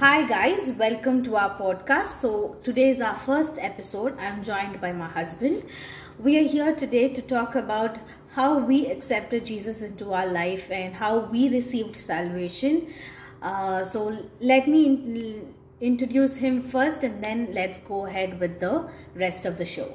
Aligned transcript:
Hi, 0.00 0.26
guys, 0.26 0.72
welcome 0.78 1.22
to 1.24 1.36
our 1.36 1.50
podcast. 1.58 2.20
So, 2.20 2.56
today 2.62 2.88
is 2.88 3.02
our 3.02 3.16
first 3.16 3.58
episode. 3.60 4.18
I'm 4.18 4.42
joined 4.42 4.80
by 4.80 4.92
my 4.92 5.06
husband. 5.06 5.64
We 6.18 6.38
are 6.38 6.48
here 6.48 6.74
today 6.74 7.10
to 7.10 7.20
talk 7.20 7.54
about 7.54 7.98
how 8.30 8.58
we 8.60 8.86
accepted 8.86 9.44
Jesus 9.44 9.82
into 9.82 10.14
our 10.14 10.26
life 10.26 10.70
and 10.70 10.94
how 10.94 11.18
we 11.18 11.50
received 11.50 11.96
salvation. 11.96 12.86
Uh, 13.42 13.84
so, 13.84 14.16
let 14.40 14.66
me 14.66 14.86
in- 14.86 15.54
introduce 15.82 16.36
him 16.36 16.62
first 16.62 17.04
and 17.04 17.22
then 17.22 17.48
let's 17.52 17.76
go 17.76 18.06
ahead 18.06 18.40
with 18.40 18.58
the 18.58 18.88
rest 19.14 19.44
of 19.44 19.58
the 19.58 19.66
show. 19.66 19.94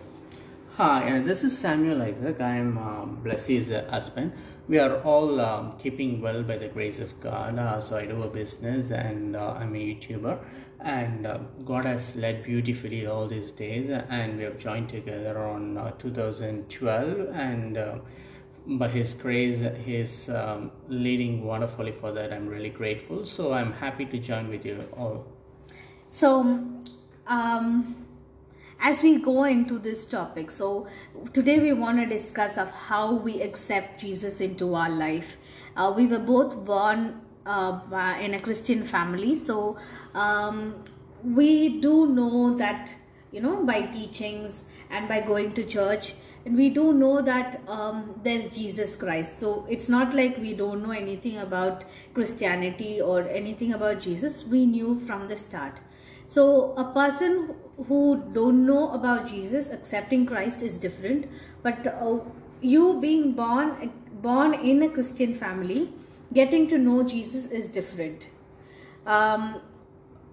Hi, 0.78 1.20
uh, 1.20 1.22
this 1.22 1.42
is 1.46 1.58
Samuel 1.58 2.02
Isaac. 2.02 2.42
I 2.42 2.58
am 2.58 2.78
uh, 2.78 3.06
Blessie's 3.06 3.72
uh, 3.72 3.88
husband. 3.90 4.34
We 4.68 4.78
are 4.78 4.98
all 5.04 5.40
um, 5.40 5.78
keeping 5.78 6.20
well 6.20 6.44
by 6.44 6.58
the 6.58 6.68
grace 6.68 7.00
of 7.00 7.18
God. 7.22 7.58
Uh, 7.58 7.80
so 7.80 7.96
I 7.96 8.06
do 8.06 8.22
a 8.24 8.28
business 8.28 8.92
and 8.92 9.38
uh, 9.38 9.54
I'm 9.54 9.74
a 9.74 9.78
YouTuber. 9.78 10.38
And 10.82 11.26
uh, 11.26 11.38
God 11.64 11.86
has 11.86 12.18
led 12.18 12.44
beautifully 12.44 13.08
all 13.08 13.26
these 13.26 13.52
days. 13.52 13.90
And 13.90 14.38
we 14.38 14.44
have 14.44 14.60
joined 14.60 14.90
together 14.90 15.42
on 15.42 15.78
uh, 15.78 15.92
2012. 15.92 17.30
And 17.34 18.02
by 18.68 18.90
His 18.90 19.14
grace, 19.14 19.64
He 19.86 19.96
is 19.96 20.28
um, 20.28 20.72
leading 20.90 21.46
wonderfully 21.46 21.94
for 21.94 22.12
that. 22.12 22.34
I'm 22.34 22.50
really 22.50 22.68
grateful. 22.82 23.26
So 23.26 23.54
I'm 23.54 23.72
happy 23.72 24.04
to 24.08 24.18
join 24.18 24.50
with 24.50 24.66
you 24.66 24.84
all. 24.98 25.26
So, 26.10 26.42
um, 27.28 28.05
as 28.80 29.02
we 29.02 29.18
go 29.20 29.44
into 29.46 29.80
this 29.80 30.06
topic, 30.06 30.52
so 30.52 30.88
today 31.34 31.60
we 31.60 31.74
want 31.74 32.00
to 32.00 32.06
discuss 32.06 32.58
of 32.58 32.72
how 32.72 33.14
we 33.14 33.42
accept 33.42 34.02
Jesus 34.02 34.42
into 34.42 34.76
our 34.76 34.90
life. 34.90 35.38
Uh, 35.76 35.94
we 35.96 36.06
were 36.06 36.20
both 36.20 36.66
born 36.66 37.22
uh, 37.46 37.80
in 38.22 38.34
a 38.34 38.40
Christian 38.40 38.84
family, 38.84 39.36
so 39.36 39.78
um, 40.14 40.84
we 41.24 41.82
do 41.82 42.08
know 42.08 42.56
that 42.56 42.96
you 43.32 43.42
know 43.42 43.64
by 43.66 43.82
teachings 43.82 44.64
and 44.90 45.08
by 45.08 45.20
going 45.20 45.54
to 45.54 45.64
church 45.64 46.14
and 46.46 46.56
we 46.56 46.70
do 46.70 46.94
know 46.94 47.22
that 47.24 47.60
um, 47.68 48.20
there's 48.24 48.48
jesus 48.56 48.96
christ. 48.96 49.40
So 49.40 49.66
it's 49.68 49.90
not 49.90 50.14
like 50.14 50.38
we 50.38 50.54
don't 50.54 50.84
know 50.84 50.92
anything 50.92 51.38
about 51.40 51.86
christianity 52.14 53.02
or 53.02 53.28
anything 53.28 53.74
about 53.74 54.00
jesus. 54.00 54.46
We 54.46 54.66
knew 54.66 55.00
from 55.00 55.28
the 55.28 55.36
start 55.36 55.82
so 56.28 56.74
a 56.74 56.84
person 56.84 57.56
who 57.88 58.24
don't 58.34 58.66
know 58.66 58.92
about 58.94 59.28
jesus 59.28 59.70
accepting 59.70 60.26
christ 60.26 60.64
is 60.64 60.80
different. 60.80 61.28
But 61.62 61.88
uh, 61.88 62.20
you 62.62 63.00
being 63.02 63.34
born 63.34 63.92
born 64.22 64.54
in 64.54 64.82
a 64.84 64.90
christian 64.90 65.34
family 65.34 65.94
getting 66.34 66.68
to 66.68 66.78
know 66.78 67.04
jesus 67.04 67.46
is 67.48 67.68
different. 67.68 68.30
Um, 69.06 69.62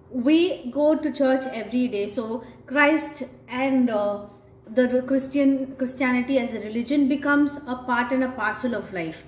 we 0.09 0.69
go 0.71 0.95
to 0.95 1.11
church 1.11 1.45
every 1.51 1.87
day. 1.87 2.07
So 2.07 2.43
christ 2.65 3.23
and 3.49 3.89
uh, 3.89 4.25
the 4.67 5.03
christian 5.07 5.75
christianity 5.75 6.39
as 6.39 6.53
a 6.53 6.59
religion 6.61 7.07
becomes 7.07 7.57
a 7.67 7.75
part 7.75 8.11
and 8.11 8.23
a 8.23 8.29
parcel 8.29 8.73
of 8.73 8.93
life 8.93 9.23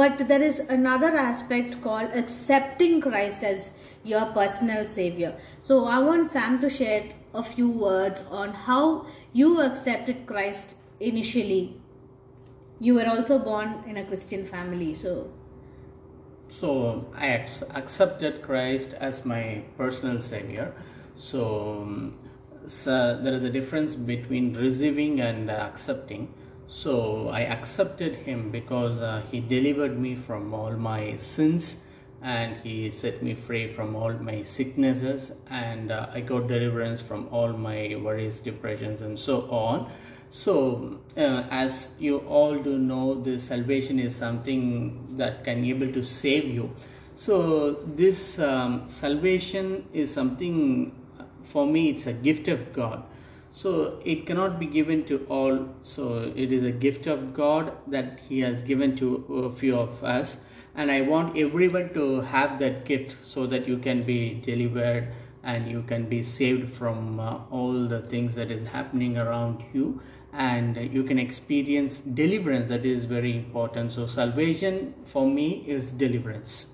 but 0.00 0.26
there 0.28 0.42
is 0.42 0.60
another 0.76 1.12
aspect 1.24 1.80
called 1.86 2.10
accepting 2.22 3.00
christ 3.00 3.42
as 3.52 3.72
your 4.12 4.26
personal 4.40 4.86
savior 4.96 5.32
so 5.60 5.84
i 5.86 5.98
want 6.08 6.30
sam 6.34 6.60
to 6.60 6.70
share 6.78 7.04
a 7.34 7.42
few 7.42 7.70
words 7.86 8.24
on 8.42 8.52
how 8.66 8.82
you 9.32 9.60
accepted 9.62 10.26
christ 10.26 10.76
initially 11.00 11.64
you 12.78 12.94
were 12.94 13.08
also 13.14 13.38
born 13.38 13.74
in 13.86 13.96
a 13.96 14.04
christian 14.12 14.44
family 14.44 14.92
so 14.94 15.16
So 16.48 17.06
I 17.14 17.26
accepted 17.74 18.42
Christ 18.42 18.94
as 18.94 19.24
my 19.24 19.64
personal 19.76 20.20
savior. 20.20 20.72
So, 21.16 21.82
um, 21.82 22.18
so 22.66 23.20
there 23.20 23.32
is 23.32 23.44
a 23.44 23.50
difference 23.50 23.94
between 23.94 24.54
receiving 24.54 25.20
and 25.20 25.50
accepting. 25.50 26.32
So 26.68 27.28
I 27.28 27.40
accepted 27.40 28.16
him 28.16 28.50
because 28.50 29.00
uh, 29.00 29.22
he 29.30 29.40
delivered 29.40 29.98
me 29.98 30.14
from 30.16 30.52
all 30.52 30.72
my 30.72 31.14
sins 31.16 31.82
and 32.22 32.56
he 32.56 32.90
set 32.90 33.22
me 33.22 33.34
free 33.34 33.68
from 33.68 33.94
all 33.94 34.12
my 34.14 34.42
sicknesses 34.42 35.32
and 35.48 35.92
uh, 35.92 36.08
I 36.12 36.20
got 36.20 36.48
deliverance 36.48 37.00
from 37.00 37.28
all 37.30 37.52
my 37.52 37.96
worries, 38.02 38.40
depressions 38.40 39.02
and 39.02 39.18
so 39.18 39.42
on. 39.50 39.90
So, 40.30 40.98
uh, 41.16 41.44
as 41.50 41.90
you 42.00 42.18
all 42.18 42.58
do 42.58 42.78
know, 42.78 43.14
the 43.14 43.38
salvation 43.38 44.00
is 44.00 44.14
something 44.14 45.16
that 45.16 45.44
can 45.44 45.62
be 45.62 45.70
able 45.70 45.92
to 45.92 46.02
save 46.02 46.46
you. 46.46 46.74
So, 47.14 47.72
this 47.84 48.38
um, 48.40 48.88
salvation 48.88 49.86
is 49.92 50.12
something 50.12 50.92
for 51.44 51.66
me. 51.66 51.90
It's 51.90 52.06
a 52.06 52.12
gift 52.12 52.48
of 52.48 52.72
God. 52.72 53.04
So 53.56 54.00
it 54.04 54.26
cannot 54.26 54.58
be 54.60 54.66
given 54.66 55.04
to 55.04 55.24
all. 55.30 55.68
So 55.82 56.30
it 56.36 56.52
is 56.52 56.62
a 56.62 56.70
gift 56.70 57.06
of 57.06 57.32
God 57.32 57.72
that 57.86 58.20
He 58.28 58.40
has 58.40 58.60
given 58.60 58.94
to 58.96 59.44
a 59.46 59.50
few 59.50 59.78
of 59.78 60.04
us, 60.04 60.40
and 60.74 60.90
I 60.90 61.00
want 61.00 61.38
everyone 61.38 61.94
to 61.94 62.20
have 62.32 62.58
that 62.58 62.84
gift 62.84 63.16
so 63.24 63.46
that 63.46 63.66
you 63.66 63.78
can 63.78 64.02
be 64.02 64.34
delivered 64.42 65.08
and 65.42 65.70
you 65.70 65.82
can 65.84 66.04
be 66.04 66.22
saved 66.22 66.70
from 66.70 67.18
uh, 67.18 67.38
all 67.50 67.86
the 67.86 68.02
things 68.02 68.34
that 68.34 68.50
is 68.50 68.62
happening 68.74 69.16
around 69.16 69.64
you. 69.72 70.02
And 70.34 70.76
you 70.92 71.02
can 71.04 71.18
experience 71.18 72.00
deliverance 72.00 72.68
that 72.68 72.84
is 72.84 73.06
very 73.06 73.34
important. 73.34 73.92
So 73.92 74.06
salvation 74.06 74.92
for 75.04 75.26
me 75.26 75.64
is 75.66 75.92
deliverance. 75.92 76.66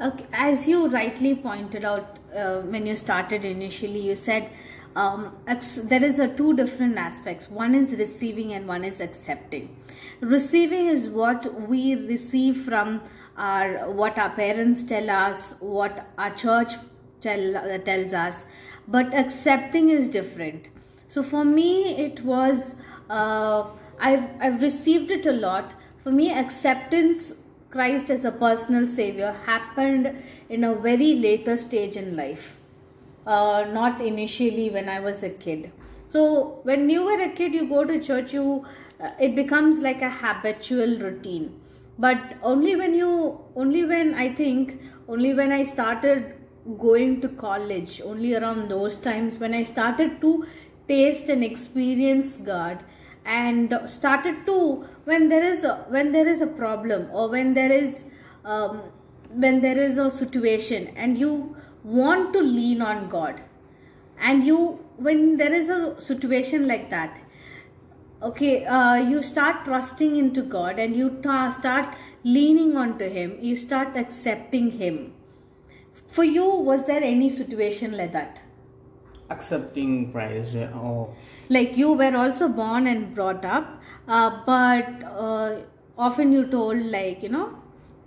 Okay, 0.00 0.24
as 0.32 0.66
you 0.66 0.88
rightly 0.88 1.34
pointed 1.34 1.84
out 1.84 2.18
uh, 2.34 2.60
when 2.60 2.86
you 2.86 2.96
started 2.96 3.44
initially, 3.44 4.00
you 4.00 4.16
said 4.16 4.50
um, 4.96 5.36
there 5.84 6.02
is 6.02 6.18
a 6.18 6.28
two 6.28 6.54
different 6.54 6.98
aspects. 6.98 7.48
One 7.48 7.74
is 7.74 7.92
receiving 7.92 8.52
and 8.52 8.66
one 8.66 8.84
is 8.84 9.00
accepting. 9.00 9.76
Receiving 10.20 10.86
is 10.86 11.08
what 11.08 11.68
we 11.68 11.94
receive 11.94 12.64
from 12.64 13.02
our 13.36 13.90
what 13.90 14.18
our 14.18 14.30
parents 14.30 14.82
tell 14.84 15.08
us, 15.08 15.54
what 15.60 16.06
our 16.18 16.30
church 16.34 16.72
tell 17.20 17.56
uh, 17.56 17.78
tells 17.78 18.12
us, 18.12 18.46
but 18.88 19.14
accepting 19.14 19.90
is 19.90 20.08
different. 20.08 20.68
So 21.08 21.22
for 21.22 21.44
me, 21.44 21.96
it 21.96 22.22
was 22.22 22.74
uh, 23.08 23.66
I've 24.00 24.28
I've 24.40 24.62
received 24.62 25.10
it 25.10 25.26
a 25.26 25.32
lot. 25.32 25.72
For 26.02 26.10
me, 26.10 26.32
acceptance 26.32 27.32
Christ 27.70 28.10
as 28.10 28.24
a 28.24 28.32
personal 28.32 28.88
savior 28.88 29.36
happened 29.46 30.22
in 30.48 30.64
a 30.64 30.74
very 30.74 31.14
later 31.14 31.56
stage 31.56 31.96
in 31.96 32.16
life, 32.16 32.58
uh, 33.30 33.64
not 33.72 34.00
initially 34.00 34.68
when 34.70 34.88
I 34.88 35.00
was 35.00 35.22
a 35.22 35.30
kid. 35.30 35.70
So 36.06 36.60
when 36.64 36.90
you 36.90 37.04
were 37.04 37.20
a 37.22 37.28
kid, 37.28 37.54
you 37.54 37.68
go 37.68 37.84
to 37.84 38.00
church, 38.02 38.32
you 38.32 38.64
uh, 39.00 39.10
it 39.20 39.36
becomes 39.36 39.80
like 39.80 40.02
a 40.02 40.10
habitual 40.10 40.98
routine. 40.98 41.60
But 41.98 42.36
only 42.42 42.76
when 42.76 42.94
you, 42.94 43.40
only 43.54 43.84
when 43.84 44.14
I 44.14 44.28
think, 44.34 44.80
only 45.08 45.34
when 45.34 45.52
I 45.52 45.62
started 45.62 46.34
going 46.78 47.20
to 47.20 47.28
college, 47.28 48.00
only 48.04 48.34
around 48.34 48.70
those 48.70 48.96
times 48.96 49.38
when 49.38 49.54
I 49.54 49.62
started 49.64 50.20
to 50.22 50.46
taste 50.88 51.28
and 51.28 51.44
experience 51.44 52.36
God 52.38 52.82
and 53.24 53.78
started 53.86 54.44
to 54.46 54.84
when 55.04 55.28
there 55.28 55.44
is 55.44 55.64
a, 55.64 55.76
when 55.88 56.12
there 56.12 56.26
is 56.26 56.40
a 56.40 56.46
problem 56.46 57.08
or 57.12 57.28
when 57.28 57.54
there 57.54 57.70
is 57.70 58.06
um, 58.44 58.82
when 59.30 59.60
there 59.60 59.78
is 59.78 59.98
a 59.98 60.10
situation 60.10 60.88
and 60.96 61.18
you 61.18 61.56
want 61.84 62.32
to 62.32 62.40
lean 62.40 62.82
on 62.82 63.08
god. 63.08 63.40
And 64.18 64.44
you 64.44 64.84
when 64.96 65.36
there 65.38 65.52
is 65.52 65.70
a 65.70 66.00
situation 66.00 66.68
like 66.68 66.90
that 66.90 67.18
okay 68.22 68.64
uh, 68.66 68.96
you 68.96 69.22
start 69.22 69.64
trusting 69.64 70.16
into 70.16 70.42
god 70.42 70.78
and 70.78 70.94
you 70.94 71.08
ta- 71.22 71.50
start 71.50 71.94
leaning 72.22 72.76
onto 72.76 73.08
him 73.08 73.36
you 73.40 73.56
start 73.56 73.96
accepting 73.96 74.70
him. 74.72 75.12
For 76.08 76.24
you 76.24 76.44
was 76.44 76.86
there 76.86 77.02
any 77.02 77.30
situation 77.30 77.96
like 77.96 78.12
that? 78.12 78.40
Accepting 79.30 80.12
Christ 80.12 80.56
oh 80.74 81.14
like 81.48 81.76
you 81.76 81.92
were 81.92 82.14
also 82.16 82.48
born 82.48 82.86
and 82.86 83.14
brought 83.14 83.44
up 83.44 83.80
uh, 84.06 84.42
but 84.44 85.04
uh, 85.04 85.60
often 85.96 86.32
you 86.32 86.46
told 86.46 86.78
like 86.78 87.22
you 87.22 87.30
know 87.30 87.56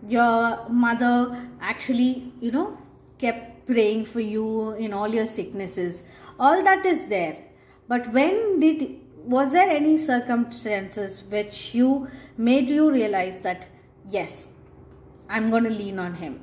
your 0.07 0.69
mother 0.69 1.49
actually 1.61 2.31
you 2.39 2.51
know 2.51 2.77
kept 3.17 3.52
praying 3.65 4.05
for 4.05 4.19
you 4.19 4.71
in 4.73 4.93
all 4.93 5.07
your 5.07 5.25
sicknesses. 5.25 6.03
All 6.39 6.63
that 6.63 6.85
is 6.85 7.05
there. 7.07 7.37
But 7.87 8.11
when 8.11 8.59
did 8.59 8.99
was 9.23 9.51
there 9.51 9.69
any 9.69 9.97
circumstances 9.97 11.23
which 11.29 11.73
you 11.73 12.07
made 12.37 12.67
you 12.67 12.91
realize 12.91 13.39
that 13.39 13.67
yes 14.05 14.47
i'm 15.29 15.49
going 15.49 15.63
to 15.63 15.69
lean 15.69 15.97
on 15.97 16.13
him? 16.13 16.41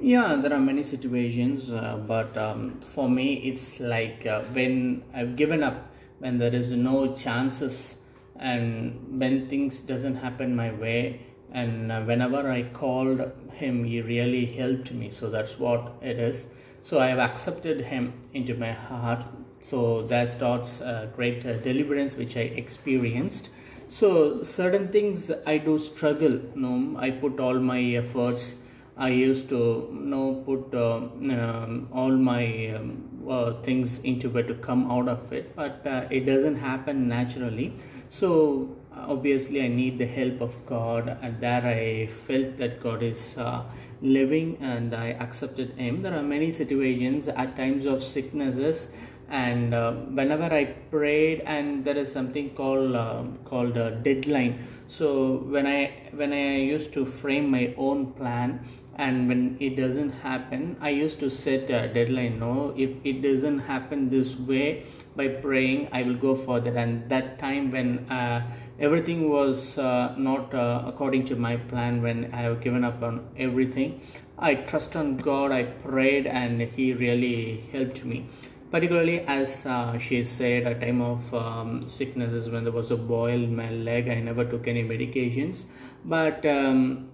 Yeah, 0.00 0.36
there 0.36 0.52
are 0.52 0.60
many 0.60 0.84
situations, 0.84 1.72
uh, 1.72 1.96
but 2.06 2.36
um, 2.36 2.80
for 2.80 3.10
me, 3.10 3.34
it's 3.38 3.80
like 3.80 4.24
uh, 4.26 4.42
when 4.52 5.02
I've 5.12 5.34
given 5.34 5.64
up, 5.64 5.90
when 6.20 6.38
there 6.38 6.54
is 6.54 6.70
no 6.70 7.12
chances, 7.14 7.96
and 8.38 9.18
when 9.18 9.48
things 9.48 9.80
doesn't 9.80 10.14
happen 10.14 10.54
my 10.54 10.72
way, 10.72 11.26
and 11.52 11.90
uh, 11.90 12.02
whenever 12.02 12.50
I 12.50 12.62
called 12.64 13.32
him, 13.52 13.84
he 13.84 14.00
really 14.00 14.46
helped 14.46 14.92
me. 14.92 15.10
So 15.10 15.30
that's 15.30 15.58
what 15.58 15.94
it 16.02 16.18
is. 16.18 16.48
So 16.80 17.00
I 17.00 17.08
have 17.08 17.18
accepted 17.18 17.80
Him 17.82 18.12
into 18.32 18.54
my 18.54 18.72
heart. 18.72 19.24
So 19.60 20.06
that 20.06 20.28
starts 20.28 20.80
a 20.80 21.10
great 21.14 21.44
uh, 21.44 21.54
deliverance 21.54 22.16
which 22.16 22.36
I 22.36 22.46
experienced. 22.62 23.50
So 23.88 24.42
certain 24.44 24.88
things 24.88 25.30
I 25.46 25.58
do 25.58 25.78
struggle. 25.78 26.32
You 26.32 26.52
know, 26.54 26.98
I 26.98 27.10
put 27.10 27.40
all 27.40 27.58
my 27.58 27.80
efforts. 27.80 28.56
I 28.96 29.10
used 29.10 29.48
to 29.50 29.56
you 29.92 30.06
know 30.06 30.42
put 30.46 30.74
uh, 30.74 30.96
um, 30.96 31.88
all 31.92 32.10
my 32.10 32.74
um, 32.76 33.08
uh, 33.28 33.52
things 33.62 33.98
into 34.00 34.36
it 34.38 34.46
to 34.48 34.54
come 34.54 34.90
out 34.90 35.08
of 35.08 35.32
it, 35.32 35.54
but 35.54 35.86
uh, 35.86 36.06
it 36.10 36.26
doesn't 36.26 36.56
happen 36.56 37.08
naturally. 37.08 37.74
So 38.08 38.76
obviously 39.06 39.62
I 39.62 39.68
need 39.68 39.98
the 39.98 40.06
help 40.06 40.40
of 40.40 40.54
God, 40.66 41.18
and 41.22 41.40
there 41.40 41.64
I 41.64 42.06
felt 42.06 42.56
that 42.56 42.80
God 42.80 43.02
is 43.02 43.36
uh, 43.38 43.64
living, 44.00 44.58
and 44.60 44.94
I 44.94 45.08
accepted 45.08 45.74
Him. 45.76 46.02
There 46.02 46.14
are 46.14 46.22
many 46.22 46.52
situations 46.52 47.28
at 47.28 47.56
times 47.56 47.86
of 47.86 48.02
sicknesses 48.02 48.92
and 49.30 49.74
uh, 49.74 49.92
whenever 49.92 50.44
i 50.54 50.64
prayed 50.64 51.40
and 51.40 51.84
there 51.84 51.96
is 51.96 52.10
something 52.10 52.50
called 52.54 52.94
uh, 52.96 53.22
called 53.44 53.76
a 53.76 53.90
deadline 53.96 54.58
so 54.86 55.38
when 55.48 55.66
i 55.66 55.92
when 56.12 56.32
i 56.32 56.56
used 56.56 56.92
to 56.92 57.04
frame 57.04 57.50
my 57.50 57.74
own 57.76 58.12
plan 58.12 58.58
and 58.96 59.28
when 59.28 59.56
it 59.60 59.76
doesn't 59.76 60.10
happen 60.10 60.76
i 60.80 60.88
used 60.88 61.20
to 61.20 61.28
set 61.28 61.68
a 61.70 61.92
deadline 61.92 62.38
no 62.38 62.74
if 62.76 62.90
it 63.04 63.20
doesn't 63.22 63.58
happen 63.58 64.08
this 64.08 64.34
way 64.36 64.82
by 65.20 65.28
praying 65.46 65.88
i 65.92 66.02
will 66.02 66.20
go 66.26 66.34
for 66.44 66.60
that 66.60 66.76
and 66.84 67.08
that 67.08 67.38
time 67.38 67.70
when 67.70 67.90
uh, 68.18 68.38
everything 68.78 69.28
was 69.28 69.78
uh, 69.78 70.14
not 70.16 70.54
uh, 70.54 70.82
according 70.86 71.24
to 71.24 71.36
my 71.36 71.56
plan 71.72 72.02
when 72.02 72.30
i 72.32 72.42
have 72.48 72.60
given 72.60 72.84
up 72.84 73.02
on 73.02 73.20
everything 73.36 74.00
i 74.38 74.54
trust 74.54 74.96
on 74.96 75.16
god 75.16 75.52
i 75.52 75.62
prayed 75.88 76.26
and 76.26 76.60
he 76.60 76.92
really 76.92 77.64
helped 77.72 78.04
me. 78.04 78.26
Particularly 78.70 79.20
as 79.20 79.64
uh, 79.64 79.96
she 79.98 80.22
said 80.22 80.66
a 80.66 80.74
time 80.78 81.00
of 81.00 81.32
um, 81.32 81.88
sicknesses 81.88 82.50
when 82.50 82.64
there 82.64 82.72
was 82.72 82.90
a 82.90 82.96
boil 82.96 83.42
in 83.44 83.56
my 83.56 83.70
leg. 83.70 84.10
I 84.10 84.20
never 84.20 84.44
took 84.44 84.68
any 84.68 84.84
medications. 84.84 85.64
But 86.04 86.44
um, 86.44 87.08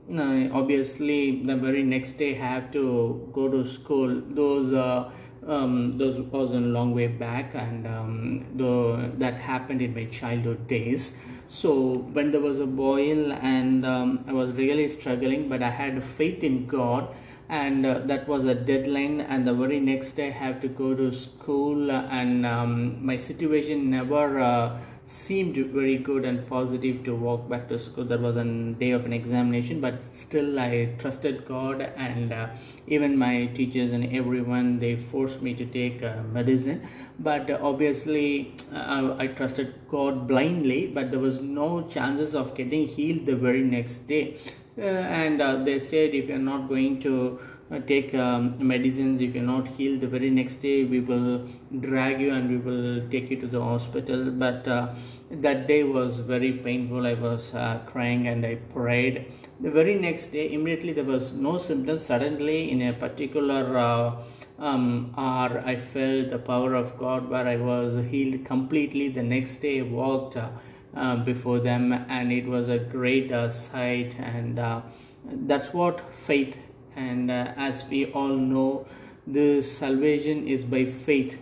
obviously 0.52 1.42
the 1.44 1.54
very 1.54 1.84
next 1.84 2.14
day 2.14 2.34
I 2.34 2.38
have 2.38 2.72
to 2.72 3.30
go 3.32 3.48
to 3.48 3.64
school. 3.64 4.20
Those 4.30 4.72
uh, 4.72 5.12
um, 5.46 5.90
those 5.98 6.20
was 6.20 6.52
a 6.52 6.60
long 6.60 6.94
way 6.94 7.06
back 7.06 7.54
and 7.54 7.86
um, 7.86 8.46
the, 8.54 9.12
that 9.18 9.34
happened 9.34 9.82
in 9.82 9.94
my 9.94 10.06
childhood 10.06 10.66
days. 10.66 11.16
So 11.48 11.98
when 12.12 12.30
there 12.30 12.40
was 12.40 12.58
a 12.58 12.66
boil 12.66 13.32
and 13.32 13.84
um, 13.84 14.24
i 14.28 14.32
was 14.32 14.52
really 14.52 14.88
struggling 14.88 15.48
but 15.48 15.62
i 15.62 15.70
had 15.70 16.02
faith 16.02 16.42
in 16.44 16.66
god 16.66 17.08
and 17.48 17.84
uh, 17.84 17.98
that 18.10 18.26
was 18.26 18.44
a 18.44 18.54
deadline 18.54 19.20
and 19.20 19.46
the 19.46 19.54
very 19.54 19.78
next 19.78 20.12
day 20.12 20.28
i 20.28 20.30
have 20.30 20.60
to 20.60 20.68
go 20.68 20.94
to 20.94 21.12
school 21.12 21.90
and 21.90 22.46
um, 22.46 23.04
my 23.04 23.16
situation 23.16 23.90
never 23.90 24.40
uh, 24.40 24.78
seemed 25.04 25.56
very 25.56 25.98
good 25.98 26.24
and 26.24 26.46
positive 26.46 27.04
to 27.04 27.14
walk 27.14 27.48
back 27.48 27.68
to 27.68 27.78
school. 27.78 28.04
That 28.04 28.20
was 28.20 28.36
a 28.36 28.44
day 28.44 28.92
of 28.92 29.04
an 29.04 29.12
examination 29.12 29.80
but 29.80 30.02
still 30.02 30.58
i 30.58 30.94
trusted 30.98 31.44
god 31.44 31.82
and 31.96 32.32
uh, 32.32 32.48
even 32.86 33.16
my 33.18 33.46
teachers 33.46 33.92
and 33.92 34.14
everyone 34.16 34.78
they 34.78 34.96
forced 34.96 35.42
me 35.42 35.54
to 35.54 35.66
take 35.66 36.02
uh, 36.02 36.22
medicine. 36.32 36.82
But 37.18 37.50
uh, 37.50 37.58
obviously 37.60 38.54
I 38.72 39.26
trusted 39.26 39.74
god 39.88 40.26
blindly 40.26 40.86
but 40.86 41.10
there 41.10 41.20
was 41.20 41.40
no 41.40 41.82
chances 41.82 42.34
of 42.34 42.54
getting 42.54 42.86
healed 42.86 43.26
the 43.26 43.36
very 43.36 43.62
next 43.62 44.06
day. 44.08 44.36
Uh, 44.76 44.82
and 44.82 45.40
uh, 45.40 45.54
they 45.62 45.78
said 45.78 46.14
if 46.14 46.28
you're 46.28 46.38
not 46.38 46.68
going 46.68 46.98
to 46.98 47.38
take 47.80 48.14
um, 48.14 48.56
medicines. 48.66 49.20
If 49.20 49.34
you're 49.34 49.44
not 49.44 49.68
healed 49.68 50.00
the 50.00 50.08
very 50.08 50.30
next 50.30 50.56
day 50.56 50.84
we 50.84 51.00
will 51.00 51.46
drag 51.80 52.20
you 52.20 52.32
and 52.32 52.48
we 52.48 52.56
will 52.56 53.08
take 53.08 53.30
you 53.30 53.40
to 53.40 53.46
the 53.46 53.60
hospital. 53.60 54.30
But 54.30 54.66
uh, 54.68 54.94
that 55.30 55.66
day 55.66 55.84
was 55.84 56.20
very 56.20 56.52
painful. 56.52 57.06
I 57.06 57.14
was 57.14 57.54
uh, 57.54 57.80
crying 57.86 58.28
and 58.28 58.44
i 58.44 58.56
prayed. 58.56 59.32
The 59.60 59.70
very 59.70 59.94
next 59.94 60.28
day 60.28 60.52
immediately 60.52 60.92
there 60.92 61.04
was 61.04 61.32
no 61.32 61.58
symptoms. 61.58 62.04
Suddenly 62.06 62.70
in 62.70 62.82
a 62.82 62.92
particular 62.92 63.78
uh, 63.78 64.16
um, 64.56 65.12
hour 65.18 65.60
i 65.66 65.74
felt 65.74 66.28
the 66.28 66.38
power 66.38 66.74
of 66.74 66.96
god 66.96 67.28
where 67.28 67.48
i 67.48 67.56
was 67.56 67.96
healed 68.10 68.44
completely. 68.44 69.08
The 69.08 69.22
next 69.22 69.56
day 69.58 69.80
i 69.80 69.82
walked 69.82 70.36
uh, 70.36 71.16
before 71.16 71.58
them 71.58 71.92
and 71.92 72.32
it 72.32 72.46
was 72.46 72.68
a 72.68 72.78
great 72.78 73.32
uh, 73.32 73.48
sight. 73.50 74.18
And 74.18 74.58
uh, 74.58 74.82
that's 75.24 75.72
what 75.72 76.00
faith 76.00 76.56
and 76.96 77.30
uh, 77.30 77.52
as 77.56 77.84
we 77.88 78.06
all 78.12 78.28
know 78.28 78.86
the 79.26 79.62
salvation 79.62 80.46
is 80.46 80.64
by 80.64 80.84
faith. 80.84 81.40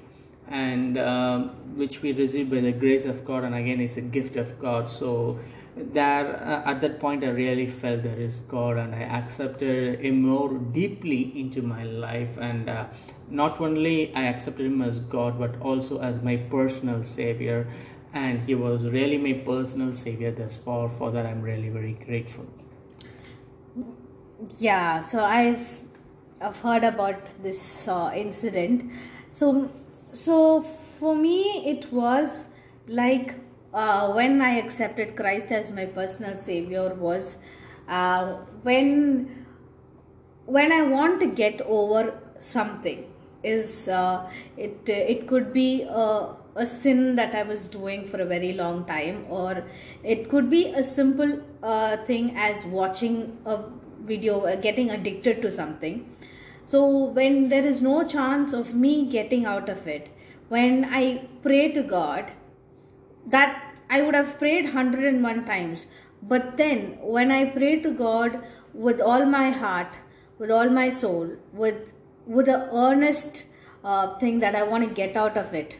And 0.48 0.98
um, 0.98 1.50
which 1.76 2.02
we 2.02 2.12
receive 2.12 2.50
by 2.50 2.60
the 2.60 2.72
grace 2.72 3.06
of 3.06 3.24
god. 3.24 3.44
And 3.44 3.54
again 3.54 3.80
it's 3.80 3.96
a 3.96 4.02
gift 4.02 4.36
of 4.36 4.58
god. 4.60 4.88
So 4.88 5.38
there 5.74 6.36
uh, 6.36 6.70
at 6.70 6.82
that 6.82 7.00
point 7.00 7.24
i 7.24 7.28
really 7.28 7.66
felt 7.66 8.02
there 8.02 8.20
is 8.20 8.40
god. 8.40 8.76
And 8.76 8.94
i 8.94 9.00
accepted 9.00 10.00
him 10.00 10.22
more 10.22 10.52
deeply 10.58 11.38
into 11.40 11.62
my 11.62 11.84
life. 11.84 12.36
And 12.38 12.68
uh, 12.68 12.86
not 13.30 13.60
only 13.60 14.14
i 14.14 14.24
accepted 14.24 14.66
him 14.66 14.82
as 14.82 15.00
god 15.00 15.38
but 15.38 15.58
also 15.60 15.98
as 16.00 16.20
my 16.22 16.36
personal 16.36 17.02
savior. 17.02 17.66
And 18.12 18.42
he 18.42 18.54
was 18.54 18.84
really 18.84 19.16
my 19.16 19.32
personal 19.32 19.92
savior 19.92 20.32
thus 20.32 20.58
far. 20.58 20.88
For 20.88 21.10
that 21.12 21.24
i'm 21.24 21.40
really 21.40 21.70
very 21.70 21.94
grateful 21.94 22.46
yeah 24.58 25.00
so 25.00 25.24
i've 25.24 25.80
i've 26.40 26.58
heard 26.60 26.84
about 26.84 27.42
this 27.42 27.86
uh, 27.88 28.10
incident. 28.14 28.90
So 29.32 29.70
so 30.12 30.62
for 30.98 31.14
me 31.16 31.68
it 31.68 31.92
was 31.92 32.44
like 32.86 33.34
uh, 33.72 34.12
when 34.12 34.42
i 34.42 34.50
accepted 34.58 35.16
christ 35.16 35.52
as 35.52 35.70
my 35.70 35.86
personal 35.86 36.36
savior 36.36 36.94
was 36.94 37.36
uh, 37.88 38.34
when 38.62 39.44
when 40.46 40.72
i 40.72 40.82
want 40.82 41.20
to 41.20 41.26
get 41.26 41.60
over 41.62 42.20
something 42.38 43.06
is 43.42 43.88
uh, 43.88 44.28
it 44.56 44.88
it 44.88 45.26
could 45.26 45.52
be 45.52 45.82
a, 45.82 46.34
a 46.54 46.66
sin 46.66 47.16
that 47.16 47.34
I 47.34 47.42
was 47.42 47.68
doing 47.68 48.04
for 48.04 48.20
a 48.20 48.24
very 48.24 48.52
long 48.52 48.84
time, 48.84 49.24
or 49.28 49.64
it 50.04 50.28
could 50.28 50.48
be 50.50 50.66
a 50.66 50.82
simple 50.82 51.42
uh, 51.62 51.96
thing 52.04 52.36
as 52.36 52.64
watching 52.64 53.36
a 53.44 53.58
video, 54.04 54.40
uh, 54.40 54.56
getting 54.56 54.90
addicted 54.90 55.42
to 55.42 55.50
something. 55.50 56.14
So 56.66 56.86
when 56.86 57.48
there 57.48 57.64
is 57.64 57.82
no 57.82 58.06
chance 58.06 58.52
of 58.52 58.74
me 58.74 59.06
getting 59.06 59.46
out 59.46 59.68
of 59.68 59.86
it, 59.86 60.08
when 60.48 60.84
I 60.84 61.28
pray 61.42 61.72
to 61.72 61.82
God, 61.82 62.32
that 63.26 63.74
I 63.88 64.02
would 64.02 64.14
have 64.14 64.38
prayed 64.38 64.64
101 64.64 65.44
times. 65.44 65.86
But 66.22 66.56
then 66.56 66.98
when 67.00 67.30
I 67.30 67.44
pray 67.46 67.80
to 67.80 67.90
God 67.92 68.42
with 68.72 69.00
all 69.00 69.24
my 69.24 69.50
heart, 69.50 69.96
with 70.38 70.50
all 70.50 70.68
my 70.68 70.88
soul, 70.90 71.36
with 71.52 71.92
with 72.26 72.48
an 72.48 72.68
earnest 72.72 73.46
uh, 73.84 74.16
thing 74.18 74.38
that 74.40 74.54
I 74.54 74.62
want 74.62 74.88
to 74.88 74.94
get 74.94 75.16
out 75.16 75.36
of 75.36 75.54
it. 75.54 75.78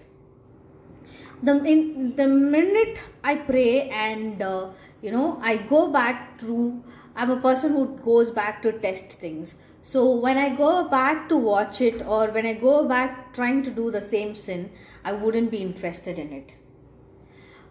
The 1.43 1.55
in 1.64 2.17
the 2.17 2.26
minute 2.26 3.00
I 3.25 3.37
pray 3.37 3.88
and 3.88 4.43
uh, 4.43 4.71
you 5.00 5.12
know 5.12 5.38
I 5.43 5.57
go 5.57 5.91
back 5.91 6.41
through, 6.41 6.83
I'm 7.16 7.31
a 7.31 7.40
person 7.40 7.73
who 7.73 7.99
goes 8.04 8.31
back 8.31 8.62
to 8.62 8.73
test 8.73 9.12
things. 9.12 9.57
So 9.83 10.11
when 10.11 10.38
I 10.38 10.54
go 10.54 10.88
back 10.88 11.28
to 11.28 11.37
watch 11.37 11.81
it 11.81 12.02
or 12.02 12.28
when 12.28 12.47
I 12.47 12.54
go 12.54 12.87
back 12.88 13.35
trying 13.35 13.62
to 13.64 13.71
do 13.71 13.90
the 13.90 14.00
same 14.00 14.35
sin, 14.35 14.71
I 15.04 15.12
wouldn't 15.12 15.50
be 15.50 15.59
interested 15.59 16.19
in 16.19 16.33
it. 16.33 16.52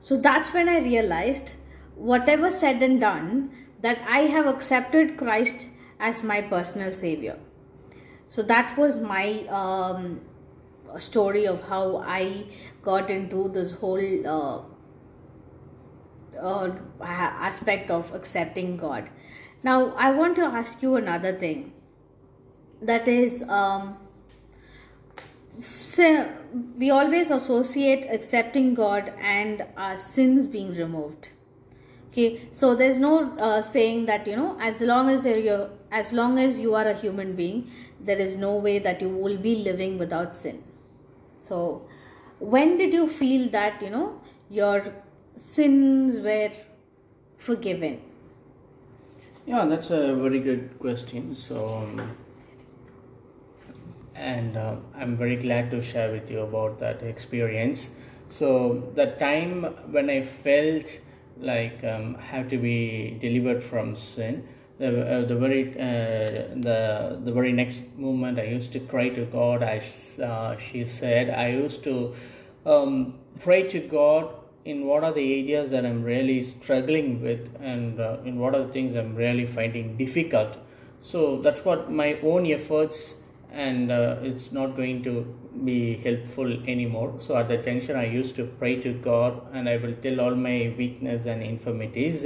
So 0.01 0.17
that's 0.17 0.53
when 0.53 0.67
I 0.67 0.79
realized, 0.79 1.55
whatever 1.95 2.51
said 2.51 2.81
and 2.81 2.99
done, 2.99 3.51
that 3.81 3.99
I 4.07 4.21
have 4.21 4.45
accepted 4.45 5.17
Christ 5.17 5.69
as 5.99 6.23
my 6.23 6.41
personal 6.41 6.91
savior 6.91 7.37
so 8.31 8.41
that 8.41 8.77
was 8.77 8.99
my 9.01 9.45
um, 9.61 10.21
story 10.97 11.45
of 11.45 11.63
how 11.67 11.97
i 12.17 12.45
got 12.81 13.09
into 13.09 13.49
this 13.49 13.73
whole 13.73 14.27
uh, 14.35 14.61
uh, 16.51 16.71
aspect 17.49 17.91
of 17.91 18.13
accepting 18.19 18.77
god 18.77 19.09
now 19.63 19.93
i 19.95 20.11
want 20.11 20.35
to 20.35 20.43
ask 20.43 20.81
you 20.81 20.95
another 20.95 21.33
thing. 21.33 21.73
That 22.81 23.07
is 23.07 23.43
um, 23.47 23.97
we 26.77 26.89
always 26.89 27.29
associate 27.29 28.07
accepting 28.09 28.73
god 28.73 29.13
and 29.19 29.65
our 29.77 29.97
sins 29.97 30.47
being 30.47 30.73
removed. 30.73 31.29
Okay 32.09 32.49
so 32.51 32.73
there's 32.75 32.99
no 32.99 33.35
uh, 33.37 33.61
saying 33.61 34.05
that 34.07 34.25
you 34.25 34.35
know 34.35 34.57
as 34.59 34.81
long 34.81 35.09
as 35.09 35.25
you're 35.25 35.69
as 35.91 36.11
long 36.11 36.39
as 36.39 36.59
you 36.59 36.73
are 36.75 36.87
a 36.87 36.93
human 36.93 37.35
being 37.35 37.69
there 37.99 38.17
is 38.17 38.35
no 38.35 38.55
way 38.55 38.79
that 38.79 39.01
you 39.01 39.09
will 39.09 39.37
be 39.37 39.55
living 39.57 39.97
without 39.97 40.35
sin. 40.35 40.63
So 41.39 41.87
when 42.39 42.77
did 42.77 42.93
you 42.93 43.07
feel 43.07 43.49
that 43.49 43.81
you 43.81 43.91
know 43.91 44.21
your 44.49 44.83
sins 45.35 46.19
were 46.19 46.51
forgiven 47.37 48.01
yeah 49.45 49.65
that's 49.65 49.89
a 49.89 50.15
very 50.15 50.39
good 50.39 50.77
question 50.79 51.33
so 51.35 51.77
um, 51.77 52.15
and 54.15 54.55
uh, 54.57 54.75
I'm 54.95 55.17
very 55.17 55.35
glad 55.35 55.71
to 55.71 55.81
share 55.81 56.11
with 56.11 56.29
you 56.29 56.41
about 56.41 56.79
that 56.79 57.01
experience. 57.01 57.89
So, 58.27 58.91
the 58.95 59.07
time 59.07 59.63
when 59.91 60.09
I 60.09 60.21
felt 60.21 60.99
like 61.39 61.83
um, 61.83 62.15
have 62.15 62.47
to 62.49 62.57
be 62.57 63.17
delivered 63.19 63.63
from 63.63 63.95
sin, 63.95 64.47
the, 64.77 64.87
uh, 64.87 65.25
the 65.25 65.35
very 65.35 65.69
uh, 65.73 66.55
the 66.55 67.19
the 67.23 67.31
very 67.31 67.51
next 67.51 67.97
moment 67.97 68.39
I 68.39 68.45
used 68.45 68.71
to 68.73 68.79
cry 68.79 69.09
to 69.09 69.25
God 69.25 69.63
as 69.63 70.19
uh, 70.19 70.57
she 70.57 70.85
said 70.85 71.29
I 71.29 71.49
used 71.49 71.83
to 71.83 72.15
um, 72.65 73.19
pray 73.39 73.67
to 73.69 73.79
God 73.79 74.33
in 74.65 74.85
what 74.85 75.03
are 75.03 75.11
the 75.11 75.39
areas 75.39 75.71
that 75.71 75.85
I'm 75.85 76.03
really 76.03 76.43
struggling 76.43 77.21
with 77.21 77.55
and 77.59 77.99
uh, 77.99 78.17
in 78.25 78.37
what 78.37 78.55
are 78.55 78.63
the 78.63 78.71
things 78.71 78.95
I'm 78.95 79.15
really 79.15 79.45
finding 79.45 79.97
difficult. 79.97 80.57
So 81.01 81.41
that's 81.41 81.65
what 81.65 81.91
my 81.91 82.19
own 82.21 82.45
efforts 82.45 83.17
and 83.51 83.91
uh, 83.91 84.17
it's 84.21 84.51
not 84.51 84.77
going 84.77 85.03
to 85.03 85.23
be 85.65 85.97
helpful 85.97 86.47
anymore. 86.69 87.15
So 87.17 87.35
at 87.35 87.47
the 87.47 87.57
junction 87.57 87.97
i 87.97 88.05
used 88.05 88.35
to 88.37 88.45
pray 88.45 88.75
to 88.81 88.93
god 88.93 89.41
and 89.53 89.67
i 89.67 89.77
will 89.77 89.93
tell 89.95 90.21
all 90.21 90.35
my 90.35 90.73
weakness 90.77 91.25
and 91.25 91.43
infirmities. 91.43 92.25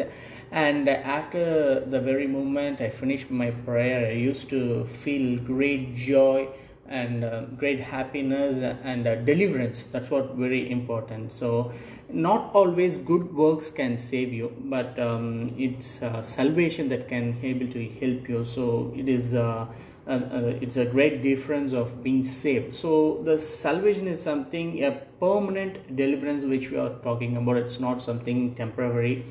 And 0.52 0.88
after 0.88 1.80
the 1.80 2.00
very 2.00 2.28
moment 2.28 2.82
i 2.82 2.90
finished 2.90 3.32
my 3.32 3.52
prayer 3.52 4.08
i 4.08 4.12
used 4.12 4.50
to 4.50 4.86
feel 4.86 5.40
great 5.40 5.96
joy 5.96 6.50
and 6.88 7.24
uh, 7.24 7.42
great 7.58 7.80
happiness 7.80 8.62
and 8.84 9.08
uh, 9.08 9.16
deliverance. 9.16 9.86
That's 9.86 10.10
what 10.10 10.36
very 10.36 10.70
important. 10.70 11.32
So 11.32 11.72
not 12.10 12.52
always 12.54 12.98
good 12.98 13.34
works 13.34 13.72
can 13.72 13.98
save 13.98 14.32
you 14.32 14.56
but 14.66 14.98
um, 15.00 15.50
it's 15.58 16.02
uh, 16.02 16.22
salvation 16.22 16.88
that 16.90 17.08
can 17.08 17.38
able 17.42 17.68
to 17.70 17.90
help 17.90 18.30
you. 18.30 18.46
So 18.46 18.94
it 18.96 19.10
is 19.10 19.34
uh, 19.34 19.68
uh, 20.08 20.12
uh, 20.12 20.54
it's 20.62 20.78
a 20.78 20.86
great 20.86 21.24
difference 21.24 21.74
of 21.74 22.04
being 22.04 22.24
saved. 22.24 22.76
So 22.76 23.24
the 23.24 23.40
salvation 23.40 24.08
is 24.08 24.22
something 24.22 24.84
a 24.84 24.92
permanent 25.20 25.96
deliverance 25.96 26.46
which 26.46 26.70
we 26.70 26.78
are 26.78 26.94
talking 27.02 27.38
about. 27.38 27.58
It's 27.58 27.80
not 27.80 28.02
something 28.02 28.54
temporary. 28.54 29.26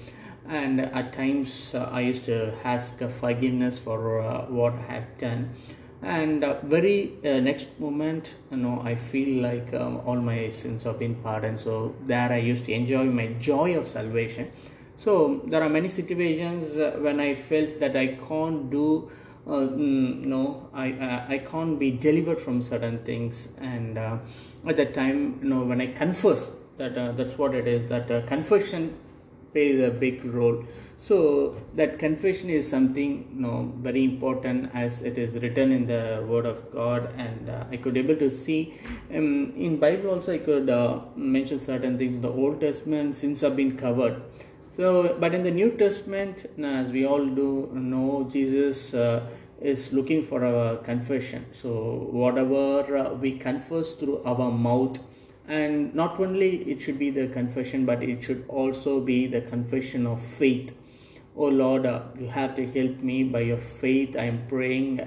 And 0.46 0.80
at 0.80 1.14
times 1.14 1.74
i 1.74 2.00
used 2.00 2.24
to 2.24 2.52
ask 2.64 2.98
forgiveness 3.08 3.78
for 3.78 4.44
what 4.50 4.74
i 4.74 4.92
have 4.92 5.16
done 5.16 5.54
and 6.02 6.44
uh, 6.44 6.60
very 6.62 7.12
uh, 7.24 7.40
next 7.40 7.78
moment 7.80 8.36
you 8.50 8.58
know 8.58 8.80
i 8.84 8.94
feel 8.94 9.42
like 9.42 9.72
um, 9.74 10.00
all 10.04 10.16
my 10.16 10.50
sins 10.50 10.82
have 10.82 10.98
been 10.98 11.14
pardoned. 11.16 11.58
So 11.58 11.94
there 12.06 12.30
i 12.30 12.38
used 12.38 12.64
to 12.66 12.72
enjoy 12.72 13.04
my 13.04 13.28
joy 13.34 13.78
of 13.78 13.86
salvation. 13.86 14.50
So 14.96 15.42
there 15.46 15.62
are 15.62 15.68
many 15.68 15.88
situations 15.88 16.76
uh, 16.76 16.98
when 17.00 17.20
i 17.20 17.34
felt 17.34 17.80
that 17.80 17.96
i 17.96 18.06
can't 18.28 18.70
do 18.70 19.10
uh, 19.46 19.50
mm, 19.50 20.24
no 20.24 20.68
i 20.74 20.86
i 21.28 21.38
can't 21.38 21.78
be 21.78 21.90
delivered 21.90 22.40
from 22.40 22.60
certain 22.60 22.98
things. 23.04 23.48
And 23.58 23.98
uh, 23.98 24.18
at 24.66 24.76
that 24.76 24.94
time 24.94 25.40
you 25.42 25.48
know 25.48 25.62
when 25.64 25.80
i 25.80 25.86
confess 25.86 26.52
that 26.76 27.16
that's 27.16 27.38
what 27.38 27.54
it 27.54 27.66
is 27.68 27.88
that 27.88 28.26
confession 28.26 28.94
plays 29.52 29.80
a 29.80 29.90
big 29.90 30.24
role 30.24 30.64
so 31.06 31.54
that 31.78 31.98
confession 31.98 32.48
is 32.48 32.66
something 32.74 33.10
you 33.34 33.40
know 33.44 33.70
very 33.86 34.02
important 34.04 34.70
as 34.82 35.02
it 35.02 35.18
is 35.24 35.34
written 35.42 35.70
in 35.70 35.84
the 35.84 36.24
word 36.26 36.46
of 36.46 36.58
god 36.72 37.12
and 37.24 37.50
uh, 37.50 37.64
i 37.70 37.76
could 37.76 37.96
able 38.02 38.16
to 38.16 38.30
see 38.30 38.72
um, 39.14 39.52
in 39.66 39.76
bible 39.76 40.08
also 40.14 40.32
i 40.32 40.38
could 40.38 40.70
uh, 40.70 41.00
mention 41.14 41.58
certain 41.58 41.98
things 41.98 42.14
in 42.16 42.22
the 42.22 42.34
old 42.42 42.58
testament 42.58 43.14
sins 43.14 43.40
have 43.42 43.54
been 43.54 43.76
covered. 43.76 44.22
So 44.76 45.16
but 45.20 45.34
in 45.34 45.42
the 45.44 45.50
new 45.50 45.70
testament 45.72 46.46
as 46.58 46.90
we 46.90 47.06
all 47.06 47.24
do 47.24 47.70
know 47.72 48.26
jesus 48.32 48.94
uh, 48.94 49.28
is 49.60 49.92
looking 49.92 50.24
for 50.24 50.44
our 50.44 50.76
confession. 50.78 51.46
So 51.52 52.08
whatever 52.10 52.96
uh, 52.96 53.14
we 53.14 53.38
confess 53.38 53.92
through 53.92 54.22
our 54.24 54.50
mouth 54.50 54.98
and 55.46 55.94
not 55.94 56.18
only 56.18 56.56
it 56.72 56.80
should 56.80 56.98
be 56.98 57.10
the 57.10 57.28
confession 57.28 57.84
but 57.84 58.02
it 58.02 58.22
should 58.22 58.44
also 58.48 59.00
be 59.00 59.26
the 59.26 59.42
confession 59.42 60.06
of 60.06 60.20
faith 60.20 60.74
oh 61.36 61.48
lord 61.48 61.86
uh, 61.86 62.02
you 62.18 62.28
have 62.28 62.54
to 62.54 62.66
help 62.66 62.98
me 63.10 63.22
by 63.24 63.40
your 63.40 63.58
faith 63.58 64.16
i 64.16 64.24
am 64.24 64.46
praying. 64.48 65.00